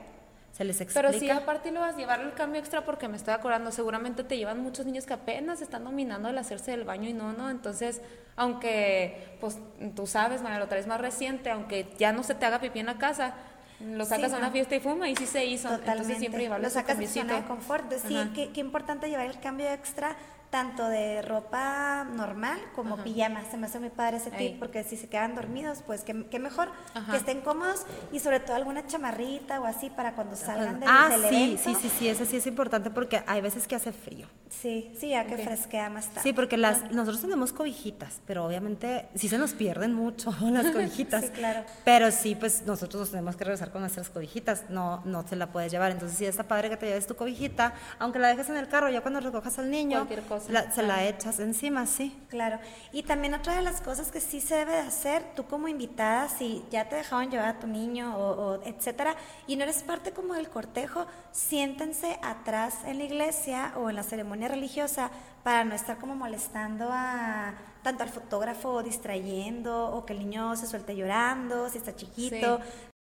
[0.52, 1.08] Se les explica.
[1.08, 4.22] Pero sí, aparte lo vas a llevar el cambio extra porque me estoy acordando, seguramente
[4.22, 7.50] te llevan muchos niños que apenas están dominando el hacerse del baño y no, no.
[7.50, 8.00] Entonces,
[8.36, 9.58] aunque, pues
[9.96, 12.86] tú sabes, María, lo traes más reciente, aunque ya no se te haga pipí en
[12.86, 13.34] la casa,
[13.80, 15.68] lo sacas Sí, a una fiesta y fuma y sí se hizo.
[15.68, 15.92] Totalmente.
[15.92, 17.84] Entonces siempre llevarlo Lo sacas de su zona de confort.
[17.84, 20.16] Entonces, sí, qué, qué importante llevar el cambio extra
[20.54, 23.42] tanto de ropa normal como pijama.
[23.50, 26.38] Se me hace muy padre ese tip porque si se quedan dormidos, pues qué, qué
[26.38, 27.10] mejor Ajá.
[27.10, 31.08] que estén cómodos y sobre todo alguna chamarrita o así para cuando salgan del, ah,
[31.10, 31.62] del sí, evento.
[31.64, 34.28] sí, sí, sí, eso sí es importante porque hay veces que hace frío.
[34.48, 35.40] Sí, sí, ya que Ok.
[35.40, 36.20] fresquea más tarde.
[36.22, 41.24] Sí, porque las, nosotros tenemos cobijitas, pero obviamente sí se nos pierden mucho las cobijitas.
[41.24, 41.64] Sí, claro.
[41.84, 45.48] Pero sí, pues nosotros nos tenemos que regresar con nuestras cobijitas, no, no se la
[45.50, 45.90] puedes llevar.
[45.90, 48.88] Entonces sí está padre que te lleves tu cobijita, aunque la dejes en el carro,
[48.88, 50.43] ya cuando recojas al niño, Cualquier cosa.
[50.48, 52.16] La- se la echas encima, sí.
[52.28, 52.58] Claro.
[52.92, 56.28] Y también otra de las cosas que sí se debe de hacer, tú como invitada,
[56.28, 59.14] si ya te dejaron llevar a tu niño o, o etcétera,
[59.46, 64.02] y no eres parte como del cortejo, siéntense atrás en la iglesia o en la
[64.02, 65.10] ceremonia religiosa
[65.42, 70.66] para no estar como molestando a tanto al fotógrafo distrayendo o que el niño se
[70.66, 72.60] suelte llorando, si está chiquito.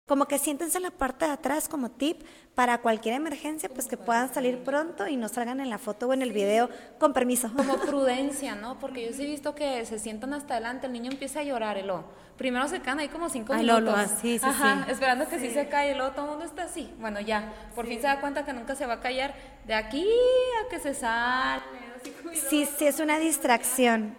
[0.06, 2.22] Como que siéntense en la parte de atrás como tip
[2.56, 6.12] para cualquier emergencia, pues que puedan salir pronto y no salgan en la foto o
[6.12, 7.52] en el video con permiso.
[7.56, 8.80] Como prudencia, ¿no?
[8.80, 11.78] Porque yo sí he visto que se sientan hasta adelante, el niño empieza a llorar
[11.78, 12.04] y luego,
[12.36, 14.02] primero se quedan ahí como cinco Ay, lo- minutos.
[14.12, 14.90] lo- sí, sí, Ajá, sí.
[14.90, 15.50] esperando que sí.
[15.50, 16.92] se cae y luego todo el mundo está así.
[16.98, 19.34] Bueno, ya, por fin se da cuenta que nunca se va a callar.
[19.68, 21.62] De aquí a que se sale.
[21.96, 22.12] así
[22.50, 24.16] Sí, sí, es una distracción.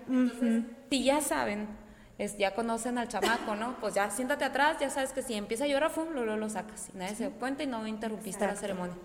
[0.89, 1.67] Si ya saben,
[2.17, 3.75] es, ya conocen al chamaco, ¿no?
[3.79, 6.09] Pues ya siéntate atrás, ya sabes que si empieza a llorar, ¡fum!
[6.13, 6.89] Luego lo sacas.
[6.93, 8.61] Y nadie se da cuenta y no interrumpiste la Exacto.
[8.61, 8.95] ceremonia.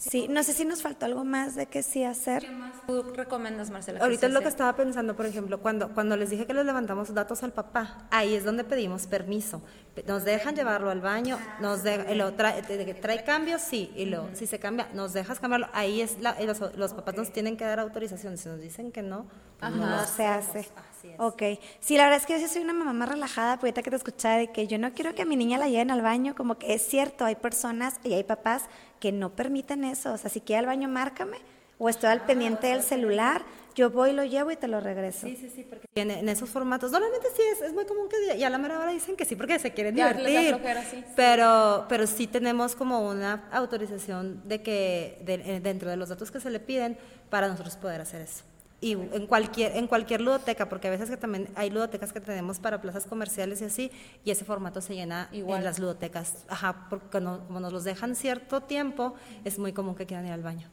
[0.00, 2.42] Sí, no sé si nos faltó algo más de que sí hacer.
[2.44, 3.98] ¿Qué más tú recomiendas, Marcela?
[4.00, 7.12] Ahorita es lo que estaba pensando, por ejemplo, cuando, cuando les dije que les levantamos
[7.12, 9.60] datos al papá, ahí es donde pedimos permiso.
[9.96, 14.28] Pe- Nos dejan llevarlo al baño, nos de, lo trae, trae cambios, sí, y lo,
[14.34, 15.66] si se cambia, nos dejas cambiarlo.
[15.72, 18.38] Ahí es la, los, los papás nos tienen que dar autorización.
[18.38, 19.26] Si nos dicen que no,
[19.58, 20.68] pues no No lo se hace.
[21.14, 21.20] Así es.
[21.20, 21.42] Ok.
[21.80, 23.90] Sí, la verdad es que yo sí soy una mamá más relajada, porque ahorita que
[23.90, 26.34] te escuchaba de que yo no quiero que a mi niña la lleven al baño,
[26.34, 28.64] como que es cierto, hay personas y hay papás
[29.00, 30.12] que no permiten eso.
[30.12, 31.38] O sea, si quiere al baño, márcame,
[31.78, 33.42] o estoy al pendiente del celular,
[33.76, 35.28] yo voy, lo llevo y te lo regreso.
[35.28, 38.36] Sí, sí, sí, porque en, en esos formatos, normalmente sí es, es muy común que
[38.36, 40.48] ya a la mera hora dicen que sí porque se quieren Ya divertir.
[40.56, 41.04] flojera, sí.
[41.14, 46.32] Pero, pero sí tenemos como una autorización de que de- eh, dentro de los datos
[46.32, 46.98] que se le piden
[47.30, 48.42] para nosotros poder hacer eso.
[48.80, 52.60] Y en cualquier, en cualquier ludoteca, porque a veces que también hay ludotecas que tenemos
[52.60, 53.90] para plazas comerciales y así,
[54.24, 55.58] y ese formato se llena Igual.
[55.58, 56.44] en las ludotecas.
[56.48, 59.14] Ajá, porque no- como nos los dejan cierto tiempo,
[59.44, 60.68] es muy común que quieran ir al baño.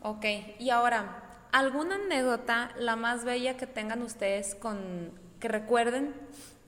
[0.00, 0.24] Ok,
[0.58, 5.10] y ahora, ¿alguna anécdota, la más bella que tengan ustedes con,
[5.40, 6.14] que recuerden,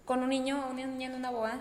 [0.05, 1.61] con un niño o una niña en una boda?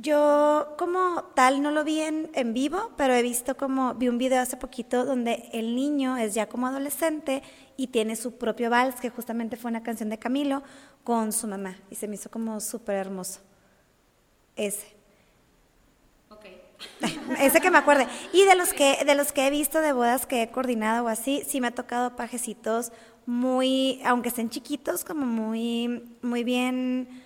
[0.00, 4.16] Yo como tal no lo vi en, en vivo, pero he visto como, vi un
[4.16, 7.42] video hace poquito donde el niño es ya como adolescente
[7.76, 10.62] y tiene su propio vals, que justamente fue una canción de Camilo,
[11.04, 11.76] con su mamá.
[11.90, 13.40] Y se me hizo como súper hermoso.
[14.56, 14.86] Ese.
[16.30, 16.46] Ok.
[17.38, 18.06] Ese que me acuerde.
[18.32, 21.08] Y de los que, de los que he visto de bodas que he coordinado o
[21.08, 22.92] así, sí me ha tocado pajecitos
[23.26, 27.22] muy, aunque estén chiquitos, como muy, muy bien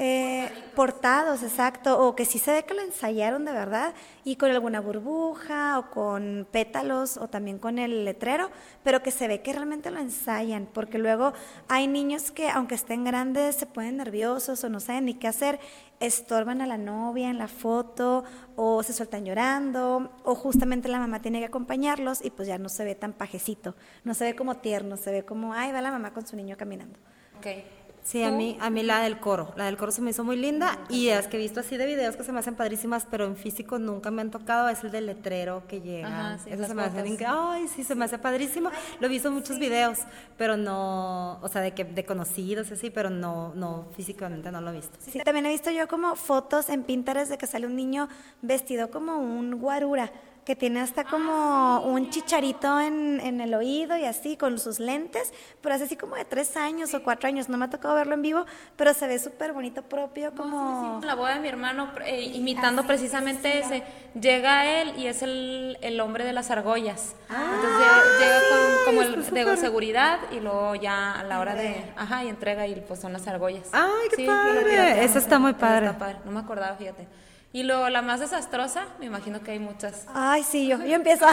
[0.00, 4.48] eh, portados, exacto, o que sí se ve que lo ensayaron de verdad, y con
[4.48, 8.48] alguna burbuja, o con pétalos, o también con el letrero,
[8.84, 11.32] pero que se ve que realmente lo ensayan, porque luego
[11.66, 15.58] hay niños que, aunque estén grandes, se ponen nerviosos o no saben ni qué hacer,
[15.98, 18.22] estorban a la novia en la foto,
[18.54, 22.68] o se sueltan llorando, o justamente la mamá tiene que acompañarlos, y pues ya no
[22.68, 23.74] se ve tan pajecito,
[24.04, 26.56] no se ve como tierno, se ve como, ay, va la mamá con su niño
[26.56, 27.00] caminando.
[28.08, 30.36] Sí, a mí, a mí la del coro, la del coro se me hizo muy
[30.36, 33.26] linda y las que he visto así de videos que se me hacen padrísimas, pero
[33.26, 36.08] en físico nunca me han tocado, es el del letrero que llega.
[36.08, 37.26] Ajá, sí, Eso se me hace.
[37.26, 38.70] Ay, sí, se me hace padrísimo.
[38.98, 39.98] Lo he visto en muchos videos,
[40.38, 44.70] pero no, o sea, de que de conocidos así, pero no, no, físicamente no lo
[44.70, 44.96] he visto.
[45.00, 48.08] Sí, también he visto yo como fotos en Pinterest de que sale un niño
[48.40, 50.10] vestido como un guarura,
[50.48, 55.34] que tiene hasta como un chicharito en, en el oído y así, con sus lentes,
[55.60, 57.50] pero es así como de tres años o cuatro años.
[57.50, 61.00] No me ha tocado verlo en vivo, pero se ve súper bonito propio, como...
[61.02, 63.82] En la boda de mi hermano, eh, imitando precisamente ese,
[64.18, 67.14] llega él y es el, el hombre de las argollas.
[67.28, 71.92] Entonces llega, llega con, como el de seguridad y luego ya a la hora de,
[71.94, 73.68] ajá, y entrega y pues son las argollas.
[73.72, 75.04] Ay, qué Sí, padre.
[75.04, 75.88] Eso está muy padre.
[75.88, 76.16] está padre.
[76.24, 77.06] No me acordaba, fíjate.
[77.52, 80.06] Y luego la más desastrosa, me imagino que hay muchas.
[80.12, 81.26] Ay, sí, yo, yo empiezo.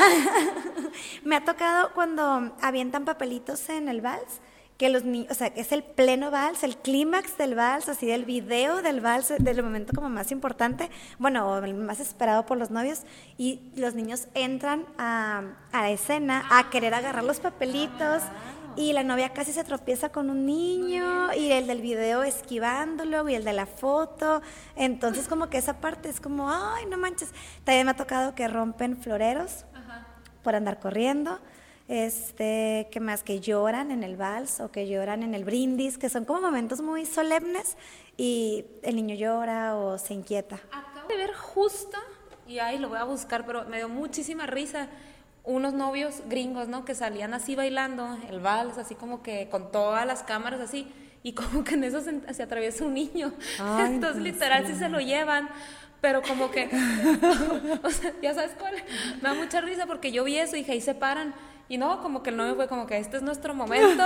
[1.26, 4.40] me ha tocado cuando avientan papelitos en el vals,
[4.78, 8.06] que los niños, o sea, que es el pleno vals, el clímax del vals, así
[8.06, 10.90] del video del vals, del momento como más importante,
[11.20, 13.02] bueno, o el más esperado por los novios,
[13.38, 15.44] y los niños entran a,
[15.74, 18.24] a la escena a querer agarrar los papelitos.
[18.78, 23.36] Y la novia casi se tropieza con un niño y el del video esquivándolo y
[23.36, 24.42] el de la foto.
[24.76, 27.30] Entonces como que esa parte es como, ay, no manches.
[27.64, 29.66] También me ha tocado que rompen floreros
[30.44, 31.40] por andar corriendo.
[31.88, 36.10] Este, que más que lloran en el vals o que lloran en el brindis, que
[36.10, 37.78] son como momentos muy solemnes
[38.18, 40.60] y el niño llora o se inquieta.
[40.72, 41.98] Acabo de ver justo,
[42.48, 44.88] y ahí lo voy a buscar, pero me dio muchísima risa,
[45.46, 46.86] unos novios gringos, ¿no?
[46.86, 50.92] Que salían así bailando el vals, así como que con todas las cámaras así,
[51.24, 53.34] y como que en eso se, se atraviesa un niño.
[53.60, 55.50] Ay, Entonces, literal, sí se lo llevan.
[56.02, 56.66] Pero como que,
[57.84, 58.76] o sea, ya sabes cuál,
[59.22, 61.34] me da mucha risa porque yo vi eso y dije, ahí se paran.
[61.68, 64.04] Y no, como que el novio fue como que este es nuestro momento,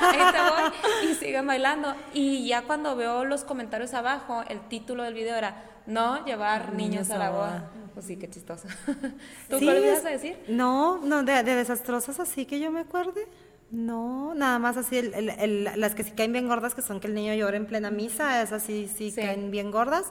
[0.00, 1.94] ahí te voy, y siguen bailando.
[2.12, 7.10] Y ya cuando veo los comentarios abajo, el título del video era, no llevar niños,
[7.10, 7.70] a la boda.
[7.94, 8.66] Pues sí, qué chistoso.
[9.48, 10.36] ¿Tú Sí, es- ibas a decir?
[10.48, 13.26] No, no, de, de desastrosas así que yo me acuerde.
[13.70, 16.98] No, nada más así, el- el- el- las que sí caen bien gordas, que son
[17.00, 19.20] que el niño llora en plena misa, esas sí, sí, Sí.
[19.20, 20.06] caen bien gordas,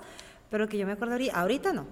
[0.50, 1.86] pero que yo me acuerdo ahorita, ahorita no.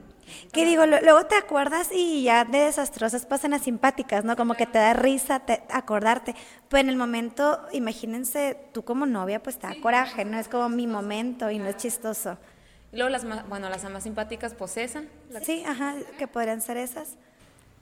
[0.52, 4.36] Que digo, luego te acuerdas y ya de desastrosas pasan a simpáticas, ¿no?
[4.36, 6.36] Como que te da risa te- acordarte.
[6.70, 10.38] Pero en el momento, imagínense, tú como novia, pues te da coraje, ¿no?
[10.40, 12.38] Es como mi momento y no es chistoso.
[12.92, 15.04] Y luego las más, bueno, las más simpáticas, pues esa.
[15.44, 17.16] Sí, ajá, que podrían ser esas.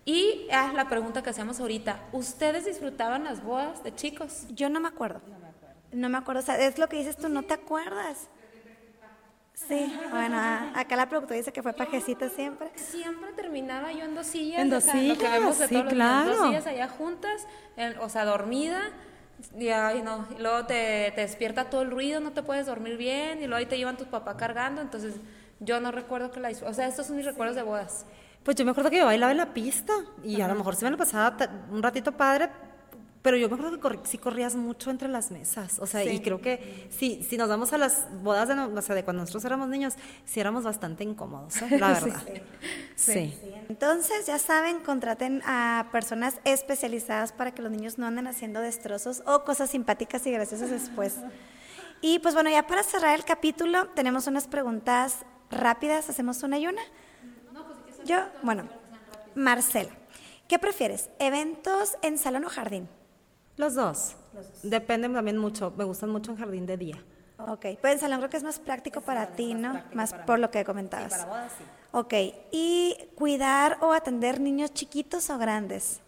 [0.05, 4.45] Y ah, la pregunta que hacemos ahorita, ¿ustedes disfrutaban las bodas de chicos?
[4.49, 5.21] Yo no me acuerdo.
[5.91, 6.39] No me acuerdo.
[6.41, 8.29] O sea, es lo que dices tú, no te acuerdas.
[9.67, 10.37] Sí, bueno,
[10.75, 12.69] acá la productora dice que fue pajecita siempre.
[12.75, 14.61] Siempre terminaba yo en dos sillas.
[14.61, 16.29] En dos o sea, lo que sillas, vemos de sí, todos los claro.
[16.35, 17.47] Dos sillas allá juntas,
[17.77, 18.81] en- o sea, dormida.
[19.57, 22.97] Y, ay, no, y luego te, te despierta todo el ruido, no te puedes dormir
[22.97, 24.81] bien, y luego ahí te llevan tus papás cargando.
[24.81, 25.15] Entonces,
[25.59, 28.05] yo no recuerdo que la O sea, estos son mis recuerdos de bodas.
[28.43, 29.93] Pues yo me acuerdo que yo bailaba en la pista
[30.23, 31.35] y a lo mejor se me lo pasaba
[31.71, 32.49] un ratito padre,
[33.21, 35.77] pero yo me acuerdo que corri- sí corrías mucho entre las mesas.
[35.79, 38.95] O sea, y creo que sí, si nos vamos a las bodas de, o sea,
[38.95, 39.93] de cuando nosotros éramos niños,
[40.25, 41.77] sí éramos bastante incómodos, ¿eh?
[41.79, 42.23] la verdad.
[42.95, 43.33] Sí.
[43.69, 49.23] Entonces, ya saben, contraten a personas especializadas para que los niños no anden haciendo destrozos
[49.25, 51.15] o cosas simpáticas y graciosas después.
[52.03, 55.17] Y pues bueno, ya para cerrar el capítulo, tenemos unas preguntas
[55.51, 56.09] rápidas.
[56.09, 56.81] ¿Hacemos una y una?
[58.05, 58.67] Yo, bueno,
[59.35, 59.91] Marcela,
[60.47, 61.11] ¿qué prefieres?
[61.19, 62.89] ¿Eventos en salón o jardín?
[63.61, 64.15] Los dos.
[64.63, 65.71] Depende también mucho.
[65.77, 66.97] Me gustan mucho en jardín de día.
[67.37, 69.83] Ok, pues en salón creo que es más práctico para ti, ¿no?
[69.93, 71.27] Más por lo que comentabas.
[71.91, 72.13] Ok,
[72.51, 76.01] ¿y cuidar o atender niños chiquitos o grandes?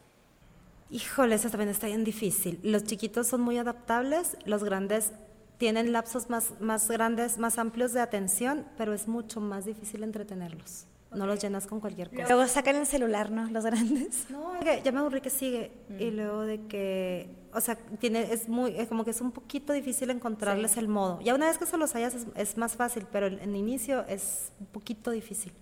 [0.89, 2.59] Híjole, eso también está bien difícil.
[2.63, 5.11] Los chiquitos son muy adaptables, los grandes
[5.59, 10.87] tienen lapsos más, más grandes, más amplios de atención, pero es mucho más difícil entretenerlos.
[11.15, 12.27] No los llenas con cualquier cosa.
[12.27, 13.47] Luego sacan el celular, ¿no?
[13.49, 14.29] Los grandes.
[14.29, 14.53] No,
[14.83, 15.71] ya me aburrí que sigue.
[15.99, 19.73] Y luego de que, o sea, tiene, es muy, es como que es un poquito
[19.73, 21.19] difícil encontrarles el modo.
[21.21, 24.05] Ya una vez que se los hayas es, es más fácil, pero en, en inicio
[24.07, 25.53] es un poquito difícil.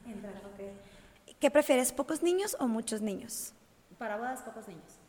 [1.40, 3.54] ¿Qué prefieres, pocos niños o muchos niños?
[3.98, 5.00] Para bodas, pocos niños.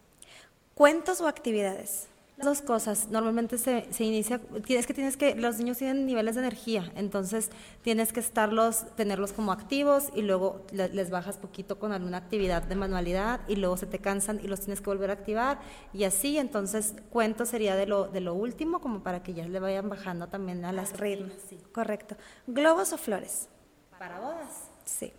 [0.74, 2.08] ¿Cuentos o actividades?
[2.42, 3.08] Dos cosas.
[3.08, 7.50] Normalmente se, se inicia, tienes que tienes que los niños tienen niveles de energía, entonces
[7.82, 12.62] tienes que estarlos, tenerlos como activos y luego le- les bajas poquito con alguna actividad
[12.64, 15.60] de manualidad y luego se te cansan y los tienes que volver a activar
[15.92, 16.36] y así.
[16.36, 20.26] Entonces cuento sería de lo de lo último como para que ya le vayan bajando
[20.26, 21.32] también a las Ritmo.
[21.72, 22.16] Correcto.
[22.48, 23.48] ¿Globos o flores?
[24.00, 24.68] Para bodas.
[24.84, 25.12] Sí.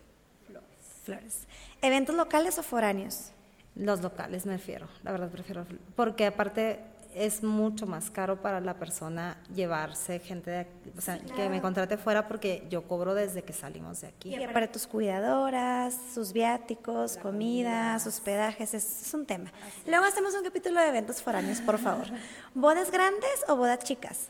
[1.05, 1.47] Flores.
[1.81, 3.31] ¿Eventos locales o foráneos?
[3.75, 5.65] Los locales me refiero, la verdad prefiero,
[5.95, 6.79] porque aparte
[7.15, 11.61] es mucho más caro para la persona llevarse gente de, aquí, o sea, que me
[11.61, 14.35] contrate fuera porque yo cobro desde que salimos de aquí.
[14.35, 19.51] Y para tus cuidadoras, sus viáticos, comidas, hospedajes, es, es un tema.
[19.87, 22.05] Luego hacemos un capítulo de eventos foráneos, por favor.
[22.53, 24.29] ¿Bodas grandes o bodas chicas?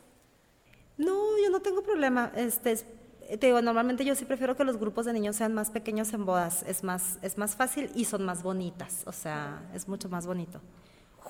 [0.98, 2.32] No, yo no tengo problema.
[2.36, 2.86] Este, es-
[3.40, 6.26] te digo, normalmente yo sí prefiero que los grupos de niños sean más pequeños en
[6.26, 6.64] bodas.
[6.68, 9.04] Es más, es más fácil y son más bonitas.
[9.06, 10.60] O sea, es mucho más bonito.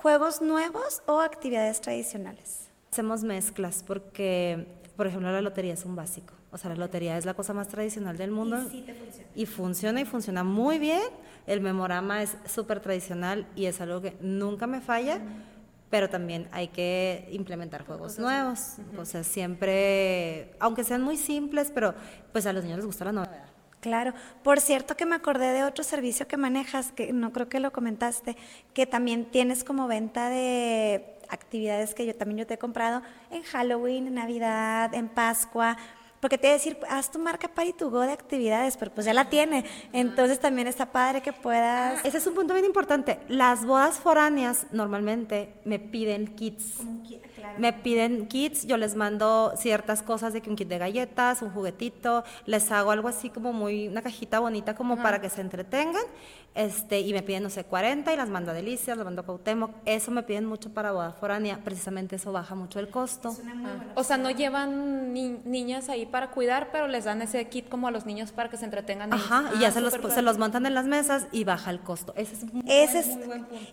[0.04, 2.68] ¿Juegos nuevos o actividades tradicionales?
[2.92, 4.66] Hacemos mezclas porque,
[4.98, 6.34] por ejemplo, la lotería es un básico.
[6.52, 8.58] O sea, la lotería es la cosa más tradicional del mundo.
[9.34, 11.00] Y funciona y funciona muy bien.
[11.46, 15.22] El memorama es súper tradicional y es algo que nunca me falla.
[15.88, 18.74] Pero también hay que implementar juegos nuevos.
[18.98, 21.94] O sea, siempre, aunque sean muy simples, pero
[22.30, 23.53] pues a los niños les gusta la novedad.
[23.84, 24.14] Claro.
[24.42, 27.70] Por cierto que me acordé de otro servicio que manejas, que no creo que lo
[27.70, 28.34] comentaste,
[28.72, 33.42] que también tienes como venta de actividades que yo también yo te he comprado en
[33.42, 35.76] Halloween, en Navidad, en Pascua.
[36.24, 39.04] Porque te iba a decir, haz tu marca Party to Go de actividades, pero pues
[39.04, 39.66] ya la tiene.
[39.92, 42.02] Entonces también está padre que puedas...
[42.02, 43.20] Ese es un punto bien importante.
[43.28, 46.78] Las bodas foráneas normalmente me piden kits.
[47.58, 51.50] Me piden kits, yo les mando ciertas cosas de que un kit de galletas, un
[51.50, 56.04] juguetito, les hago algo así como muy, una cajita bonita como para que se entretengan,
[56.54, 59.24] este, y me piden, no sé, 40 y las mando a Delicias, las mando a
[59.24, 63.36] Cuauhtémoc, eso me piden mucho para boda foránea, precisamente eso baja mucho el costo.
[63.96, 67.88] O sea, no llevan ni- niñas ahí para cuidar, pero les dan ese kit como
[67.88, 69.12] a los niños para que se entretengan.
[69.12, 71.80] Ajá, y Ah, ya se los, se los montan en las mesas y baja el
[71.80, 72.12] costo.
[72.16, 73.08] Ese es un Ese es,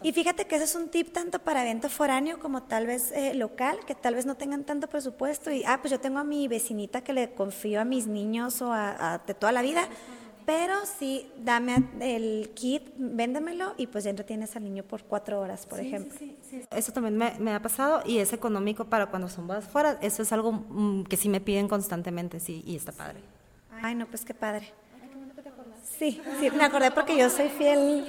[0.02, 3.36] y fíjate que ese es un tip tanto para evento foráneo como tal vez eh,
[3.36, 6.48] local, que tal vez no tengan tanto presupuesto y, ah, pues yo tengo a mi
[6.48, 9.84] vecinita que le confío a mis niños o a, a- de toda la vida,
[10.52, 15.40] pero sí, dame a- el kit, véndemelo y pues ya entretienes al niño por cuatro
[15.40, 16.14] horas, por ejemplo.
[16.72, 19.98] Eso también me, me ha pasado y es económico para cuando son bodas fuera.
[20.02, 23.22] Eso es algo mm, que sí me piden constantemente, sí, y está padre.
[23.82, 24.74] Ay, no, pues qué padre.
[25.98, 28.06] Sí, sí, me acordé porque yo soy fiel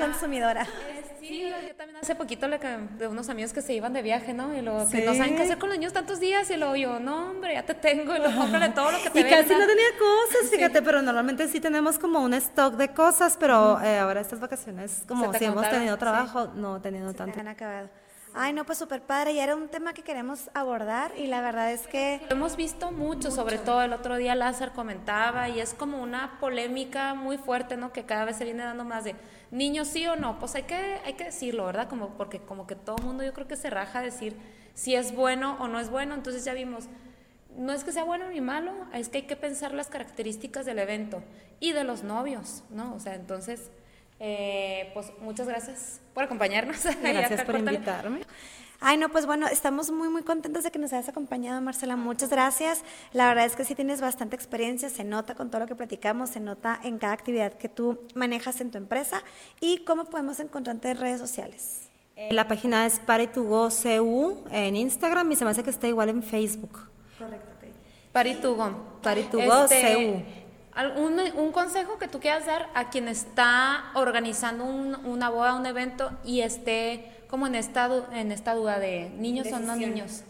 [0.00, 0.66] consumidora.
[1.26, 4.54] Sí, yo, también hace poquito le de unos amigos que se iban de viaje, ¿no?
[4.56, 7.00] Y luego que no saben qué hacer con los niños tantos días y luego yo,
[7.00, 9.66] no, hombre, ya te tengo y lo cómprale todo lo que te Y casi no
[9.66, 14.20] tenía cosas, fíjate, pero normalmente sí tenemos como un stock de cosas, pero eh, ahora
[14.20, 16.00] estas vacaciones, como Se si hemos tenido sí.
[16.00, 17.40] trabajo, no he tenido Se tanto.
[17.40, 17.88] han acabado.
[18.36, 19.32] Ay, no, pues súper padre.
[19.32, 22.90] Y era un tema que queremos abordar y la verdad es que Lo hemos visto
[22.90, 27.76] mucho, sobre todo el otro día Lázaro comentaba y es como una polémica muy fuerte,
[27.76, 27.92] ¿no?
[27.92, 29.14] Que cada vez se viene dando más de
[29.52, 30.74] niños sí o no, pues hay que
[31.04, 31.88] hay que decirlo, ¿verdad?
[31.88, 34.36] Como porque como que todo el mundo yo creo que se raja a decir
[34.74, 36.88] si es bueno o no es bueno, entonces ya vimos
[37.56, 40.80] no es que sea bueno ni malo, es que hay que pensar las características del
[40.80, 41.22] evento
[41.60, 42.92] y de los novios, ¿no?
[42.96, 43.70] O sea, entonces,
[44.18, 46.78] eh, pues muchas gracias por acompañarnos.
[47.02, 48.20] Gracias por invitarme.
[48.80, 51.96] Ay, no, pues bueno, estamos muy, muy contentos de que nos hayas acompañado, Marcela.
[51.96, 52.82] Muchas gracias.
[53.12, 56.30] La verdad es que sí tienes bastante experiencia, se nota con todo lo que platicamos,
[56.30, 59.22] se nota en cada actividad que tú manejas en tu empresa.
[59.60, 61.88] ¿Y cómo podemos encontrarte en redes sociales?
[62.16, 66.22] Eh, la página es Paritugo.cu en Instagram y se me hace que está igual en
[66.22, 66.78] Facebook.
[67.18, 68.12] Correcto, ok.
[68.12, 68.98] Paritugo.
[69.02, 70.43] Paritugo Este,
[70.74, 75.66] ¿algún- un, consejo que tú quieras dar a quien está organizando un- una boda, un
[75.66, 80.22] evento y esté como en esta, en esta duda de niños o no niños?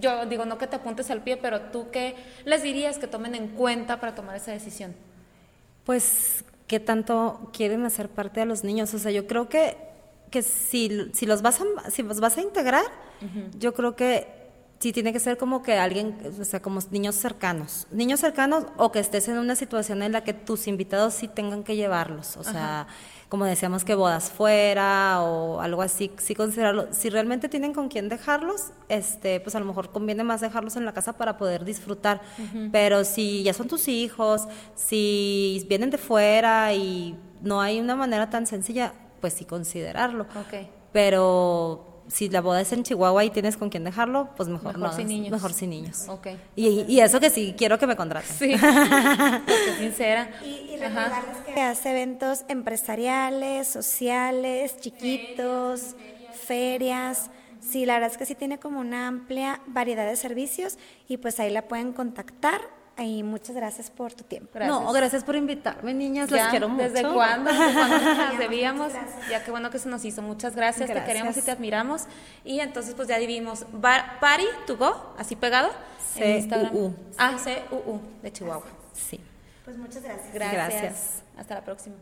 [0.00, 3.34] Yo digo, no que te apuntes al pie, pero tú qué les dirías que tomen
[3.34, 4.94] en cuenta para tomar esa decisión.
[5.84, 8.92] Pues, ¿qué tanto quieren hacer parte de los niños?
[8.94, 9.76] O sea, yo creo que,
[10.30, 12.84] que si, si, los vas a, si los vas a integrar,
[13.58, 14.26] yo creo que
[14.78, 17.86] sí tiene que ser como que alguien, o sea, como niños cercanos.
[17.90, 21.64] Niños cercanos o que estés en una situación en la que tus invitados sí tengan
[21.64, 22.36] que llevarlos.
[22.36, 22.86] O sea,
[23.28, 26.88] como decíamos que bodas fuera o algo así, sí considerarlo.
[26.92, 30.84] Si realmente tienen con quién dejarlos, este, pues a lo mejor conviene más dejarlos en
[30.84, 32.20] la casa para poder disfrutar.
[32.70, 38.30] Pero si ya son tus hijos, si vienen de fuera y no hay una manera
[38.30, 40.26] tan sencilla, pues sí considerarlo.
[40.38, 40.68] Ok.
[40.92, 44.90] Pero si la boda es en Chihuahua y tienes con quién dejarlo, pues mejor, Mejor
[44.90, 45.30] no, sin niños.
[45.30, 46.08] Mejor sin niños.
[46.08, 46.28] Ok.
[46.56, 48.36] Y, y eso que sí, quiero que me contraten.
[48.36, 48.54] Sí,
[49.46, 50.30] Qué sincera.
[50.44, 55.96] Y, y recordarles que hace eventos empresariales, sociales, chiquitos,
[56.46, 57.30] ferias.
[57.60, 60.76] Sí, la verdad es que sí tiene como una amplia variedad de servicios
[61.08, 62.60] y pues ahí la pueden contactar.
[62.96, 64.50] Y muchas gracias por tu tiempo.
[64.54, 64.80] Gracias.
[64.80, 66.30] No, gracias por invitarme, niñas.
[66.30, 66.84] Ya, Las quiero mucho.
[66.90, 67.50] ¿Desde cuándo?
[67.50, 68.92] ¿Desde cuándo nos debíamos?
[69.28, 70.22] Ya qué bueno que se nos hizo.
[70.22, 72.02] Muchas gracias, te queremos y te admiramos.
[72.44, 75.70] Y entonces pues ya vivimos Bar- Pari to go, así pegado.
[76.16, 76.70] en Instagram.
[76.72, 76.94] C-U-U.
[77.18, 78.66] Ah, C-U-U, de Chihuahua.
[78.92, 79.18] Sí.
[79.64, 80.32] Pues muchas gracias.
[80.32, 80.68] Gracias.
[80.68, 81.22] Gracias.
[81.36, 81.96] Hasta la próxima.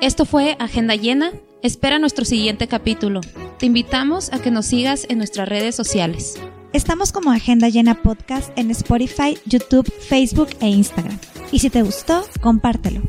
[0.00, 1.32] Esto fue Agenda Llena.
[1.62, 3.20] Espera nuestro siguiente capítulo.
[3.58, 6.34] Te invitamos a que nos sigas en nuestras redes sociales.
[6.72, 11.18] Estamos como Agenda Llena Podcast en Spotify, YouTube, Facebook e Instagram.
[11.50, 13.02] Y si te gustó, compártelo.